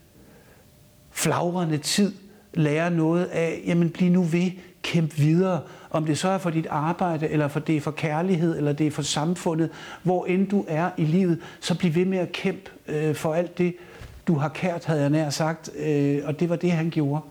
flagrende 1.10 1.78
tid 1.78 2.12
lære 2.54 2.90
noget 2.90 3.24
af, 3.24 3.62
jamen 3.66 3.90
bliv 3.90 4.10
nu 4.10 4.22
ved, 4.22 4.50
kæmp 4.82 5.18
videre. 5.18 5.60
Om 5.90 6.06
det 6.06 6.18
så 6.18 6.28
er 6.28 6.38
for 6.38 6.50
dit 6.50 6.66
arbejde, 6.70 7.28
eller 7.28 7.48
for 7.48 7.60
det 7.60 7.76
er 7.76 7.80
for 7.80 7.90
kærlighed, 7.90 8.56
eller 8.56 8.72
det 8.72 8.86
er 8.86 8.90
for 8.90 9.02
samfundet, 9.02 9.70
hvor 10.02 10.26
end 10.26 10.48
du 10.48 10.64
er 10.68 10.90
i 10.96 11.04
livet, 11.04 11.40
så 11.60 11.78
bliv 11.78 11.94
ved 11.94 12.04
med 12.04 12.18
at 12.18 12.32
kæmpe 12.32 12.70
øh, 12.88 13.14
for 13.14 13.34
alt 13.34 13.58
det, 13.58 13.74
du 14.26 14.34
har 14.34 14.48
kært, 14.48 14.84
havde 14.84 15.00
jeg 15.00 15.10
nær 15.10 15.30
sagt. 15.30 15.70
Øh, 15.76 16.22
og 16.24 16.40
det 16.40 16.48
var 16.48 16.56
det, 16.56 16.72
han 16.72 16.90
gjorde. 16.90 17.22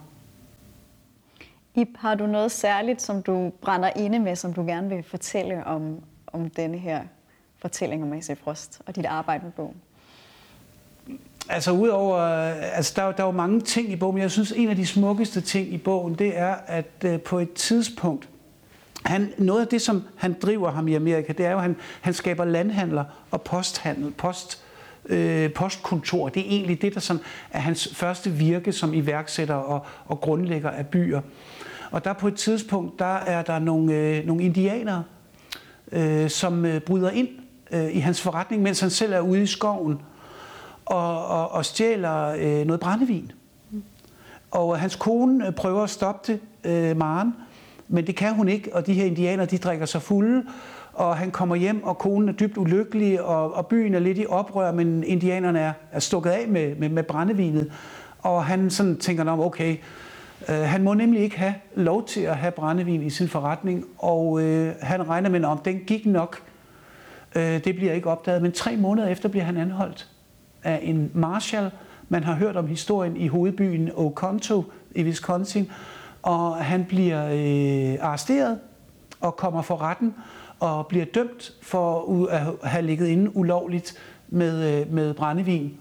Ip, 1.76 1.88
har 1.98 2.16
du 2.16 2.28
noget 2.28 2.52
særligt, 2.52 3.02
som 3.02 3.24
du 3.24 3.52
brænder 3.62 3.90
inde 3.96 4.20
med, 4.20 4.36
som 4.36 4.54
du 4.54 4.66
gerne 4.66 4.90
vil 4.90 5.04
fortælle 5.04 5.64
om, 5.64 6.04
om 6.28 6.50
denne 6.50 6.78
her 6.78 7.02
fortælling 7.62 8.04
om 8.04 8.14
A.C. 8.14 8.38
Frost 8.44 8.82
og 8.86 8.96
dit 8.96 9.06
arbejde 9.06 9.44
med 9.44 9.52
bogen? 9.52 9.76
Altså 11.50 11.72
udover, 11.72 12.18
øh, 12.18 12.78
altså 12.78 12.94
der, 12.96 13.12
der 13.12 13.24
er 13.24 13.28
jo 13.28 13.32
mange 13.32 13.62
ting 13.62 13.92
i 13.92 13.96
bogen, 13.96 14.16
men 14.16 14.22
jeg 14.22 14.32
synes, 14.32 14.52
en 14.52 14.70
af 14.70 14.76
de 14.76 14.86
smukkeste 14.86 15.42
ting 15.42 15.74
i 15.74 15.78
bogen, 15.78 16.16
det 16.16 16.38
er, 16.38 16.56
at 16.68 16.92
øh, 17.06 17.22
på 17.22 17.40
et 17.40 17.54
tidspunkt, 17.54 18.30
han, 19.06 19.34
noget 19.38 19.62
af 19.62 19.68
det, 19.68 19.82
som 19.82 20.04
han 20.18 20.36
driver 20.42 20.72
ham 20.72 20.88
i 20.88 20.94
Amerika, 20.94 21.34
det 21.34 21.46
er 21.46 21.52
jo, 21.52 21.58
at 21.58 21.64
han, 21.64 21.76
han 22.02 22.14
skaber 22.14 22.46
landhandler 22.46 23.04
og 23.32 23.42
posthandel, 23.42 24.12
post, 24.12 24.63
øh, 25.06 25.54
postkontor. 25.54 26.30
Det 26.30 26.40
er 26.46 26.50
egentlig 26.50 26.82
det, 26.82 26.94
der 26.94 27.00
sådan 27.00 27.22
er 27.52 27.60
hans 27.60 27.90
første 27.94 28.30
virke 28.30 28.72
som 28.72 28.94
iværksætter 28.94 29.56
og, 29.56 29.86
og 30.06 30.22
grundlægger 30.22 30.70
af 30.70 30.88
byer. 30.88 31.22
Og 31.92 32.04
der 32.04 32.14
på 32.14 32.28
et 32.28 32.36
tidspunkt, 32.36 33.00
der 33.00 33.16
er 33.16 33.42
der 33.42 33.60
nogle, 33.60 33.94
øh, 33.94 34.28
nogle 34.28 34.44
indianere, 34.44 35.04
øh, 35.92 36.30
som 36.30 36.66
øh, 36.66 36.82
bryder 36.82 37.10
ind 37.10 37.28
øh, 37.72 37.96
i 37.96 38.00
hans 38.00 38.22
forretning, 38.22 38.64
mens 38.64 38.80
han 38.80 38.90
selv 38.90 39.14
er 39.14 39.20
ude 39.20 39.44
i 39.44 39.46
skoven 39.46 40.00
og, 40.86 41.28
og, 41.28 41.52
og 41.52 41.66
stjæler 41.66 42.28
øh, 42.28 42.66
noget 42.66 42.80
brændevin. 42.80 43.32
Og 44.52 44.74
øh, 44.74 44.80
hans 44.80 44.96
kone 44.96 45.48
øh, 45.48 45.54
prøver 45.54 45.84
at 45.84 45.90
stoppe 45.90 46.34
det, 46.34 46.40
øh, 46.72 46.98
Maren, 46.98 47.34
men 47.88 48.08
det 48.08 48.16
kan 48.16 48.34
hun 48.34 48.50
ikke, 48.50 48.76
og 48.76 48.88
de 48.88 48.94
her 48.94 49.06
indianere, 49.06 49.46
de 49.46 49.58
drikker 49.58 49.86
sig 49.86 50.02
fulde, 50.02 50.46
og 50.94 51.18
han 51.18 51.32
kommer 51.32 51.56
hjem, 51.56 51.84
og 51.84 51.98
konen 51.98 52.30
er 52.30 52.34
dybt 52.34 52.58
ulykkelig, 52.58 53.22
og, 53.22 53.54
og 53.54 53.68
byen 53.68 53.94
er 53.96 54.00
lidt 54.00 54.18
i 54.18 54.26
oprør, 54.30 54.72
men 54.72 55.04
indianerne 55.04 55.60
er, 55.60 55.74
er 55.92 56.00
stukket 56.00 56.30
af 56.30 56.48
med, 56.48 56.76
med, 56.76 56.90
med 56.90 57.04
brændevinet. 57.04 57.72
Og 58.20 58.46
han 58.46 58.70
sådan 58.70 58.98
tænker, 58.98 59.38
okay, 59.40 59.78
øh, 60.50 60.56
han 60.56 60.84
må 60.84 60.94
nemlig 60.94 61.22
ikke 61.22 61.40
have 61.40 61.54
lov 61.76 62.06
til 62.06 62.22
at 62.22 62.38
have 62.38 62.52
brændevin 62.52 63.04
i 63.04 63.10
sin 63.10 63.28
forretning, 63.28 63.86
og 63.98 64.42
øh, 64.42 64.74
han 64.82 65.10
regner 65.10 65.30
med, 65.30 65.44
om 65.44 65.58
den 65.58 65.80
gik 65.88 66.06
nok. 66.06 66.42
Øh, 67.36 67.64
det 67.64 67.76
bliver 67.76 67.94
ikke 67.94 68.10
opdaget, 68.10 68.42
men 68.42 68.52
tre 68.52 68.78
måneder 68.78 69.08
efter 69.08 69.30
bliver 69.30 69.46
han 69.46 69.58
anholdt 69.58 70.08
af 70.64 70.80
en 70.84 71.12
marshal. 71.14 71.72
Man 72.10 72.24
har 72.24 72.36
hørt 72.36 72.58
om 72.58 72.68
historien 72.68 73.18
i 73.18 73.28
hovedbyen 73.28 73.92
Oconto 73.96 74.64
i 74.96 75.04
Wisconsin, 75.04 75.72
og 76.22 76.56
han 76.56 76.86
bliver 76.86 77.26
øh, 77.26 77.98
arresteret 78.02 78.60
og 79.22 79.36
kommer 79.36 79.62
for 79.62 79.82
retten 79.82 80.14
og 80.64 80.88
bliver 80.88 81.06
dømt 81.06 81.54
for 81.62 82.28
at 82.28 82.70
have 82.70 82.86
ligget 82.86 83.08
inde 83.08 83.36
ulovligt 83.36 83.98
med, 84.30 84.82
øh, 84.82 84.94
med 84.94 85.14
brændevin. 85.14 85.78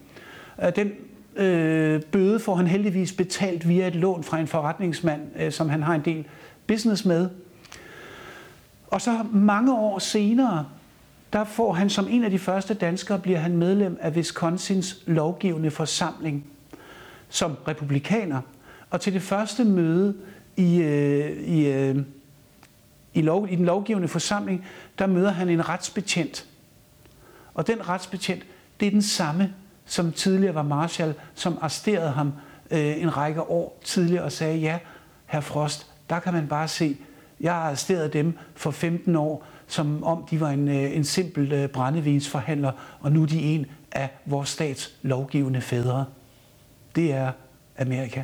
Øh, 0.65 0.77
den 0.77 0.93
øh, 1.37 2.03
bøde 2.03 2.41
får 2.41 2.55
han 2.55 2.67
heldigvis 2.67 3.13
betalt 3.13 3.69
via 3.69 3.87
et 3.87 3.95
lån 3.95 4.25
fra 4.25 4.39
en 4.39 4.47
forretningsmand, 4.47 5.21
øh, 5.37 5.53
som 5.53 5.69
han 5.69 5.83
har 5.83 5.95
en 5.95 6.01
del 6.05 6.25
business 6.67 7.05
med. 7.05 7.29
Og 8.87 9.01
så 9.01 9.25
mange 9.33 9.75
år 9.75 9.99
senere, 9.99 10.67
der 11.33 11.45
får 11.45 11.73
han 11.73 11.91
som 11.91 12.07
en 12.11 12.25
af 12.25 12.31
de 12.31 12.39
første 12.39 12.75
danskere, 12.75 13.19
bliver 13.19 13.39
han 13.39 13.57
medlem 13.57 13.99
af 14.01 14.11
Wisconsins 14.11 15.03
lovgivende 15.07 15.71
forsamling 15.71 16.47
som 17.29 17.57
republikaner. 17.69 18.41
Og 18.91 19.01
til 19.01 19.13
det 19.13 19.23
første 19.23 19.65
møde 19.65 20.15
i, 20.57 20.77
øh, 20.77 21.43
i 21.43 21.67
øh, 21.67 21.97
i, 23.15 23.23
lov, 23.23 23.49
i 23.51 23.57
den 23.57 23.65
lovgivende 23.65 24.09
forsamling, 24.09 24.67
der 24.99 25.07
møder 25.07 25.31
han 25.31 25.49
en 25.49 25.69
retsbetjent. 25.69 26.47
Og 27.55 27.67
den 27.67 27.89
retsbetjent, 27.89 28.43
det 28.81 28.87
er 28.87 28.91
den 28.91 29.03
samme, 29.03 29.55
som 29.87 30.13
tidligere 30.13 30.55
var 30.55 30.63
Marshall, 30.63 31.15
som 31.35 31.59
arresterede 31.61 32.11
ham 32.11 32.33
øh, 32.71 33.03
en 33.03 33.17
række 33.17 33.43
år 33.43 33.81
tidligere 33.85 34.25
og 34.25 34.33
sagde, 34.33 34.59
ja, 34.59 34.79
herr 35.27 35.41
Frost, 35.41 35.87
der 36.11 36.19
kan 36.19 36.33
man 36.33 36.49
bare 36.49 36.69
se, 36.69 36.97
jeg 37.41 37.55
har 37.55 37.61
arresteret 37.61 38.13
dem 38.13 38.39
for 38.55 38.71
15 38.71 39.17
år, 39.17 39.47
som 39.67 40.05
om 40.05 40.27
de 40.31 40.41
var 40.41 40.51
en, 40.51 40.69
øh, 40.69 40.97
en 40.97 41.05
simpel 41.05 41.53
øh, 41.53 41.69
brændevinsforhandler, 41.69 42.73
og 43.01 43.13
nu 43.13 43.23
er 43.23 43.27
de 43.27 43.41
en 43.41 43.67
af 43.93 44.11
vores 44.27 44.49
stats 44.49 44.95
lovgivende 45.03 45.61
fædre. 45.61 46.05
Det 46.97 47.13
er 47.13 47.33
Amerika. 47.79 48.23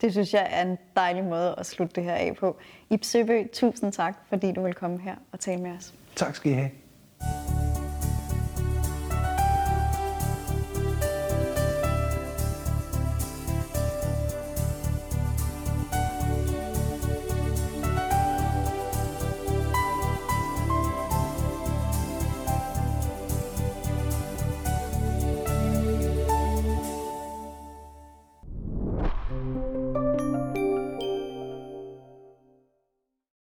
Det 0.00 0.12
synes 0.12 0.34
jeg 0.34 0.48
er 0.50 0.62
en 0.62 0.78
dejlig 0.96 1.24
måde 1.24 1.54
at 1.58 1.66
slutte 1.66 1.94
det 1.94 2.04
her 2.04 2.14
af 2.14 2.36
på. 2.36 2.56
Ib 2.90 3.04
Søbø, 3.04 3.42
tusind 3.52 3.92
tak, 3.92 4.14
fordi 4.28 4.52
du 4.52 4.62
vil 4.62 4.74
komme 4.74 5.00
her 5.00 5.14
og 5.32 5.40
tale 5.40 5.62
med 5.62 5.70
os. 5.70 5.94
Tak 6.16 6.34
skal 6.34 6.52
I 6.52 6.54
have. 6.54 6.70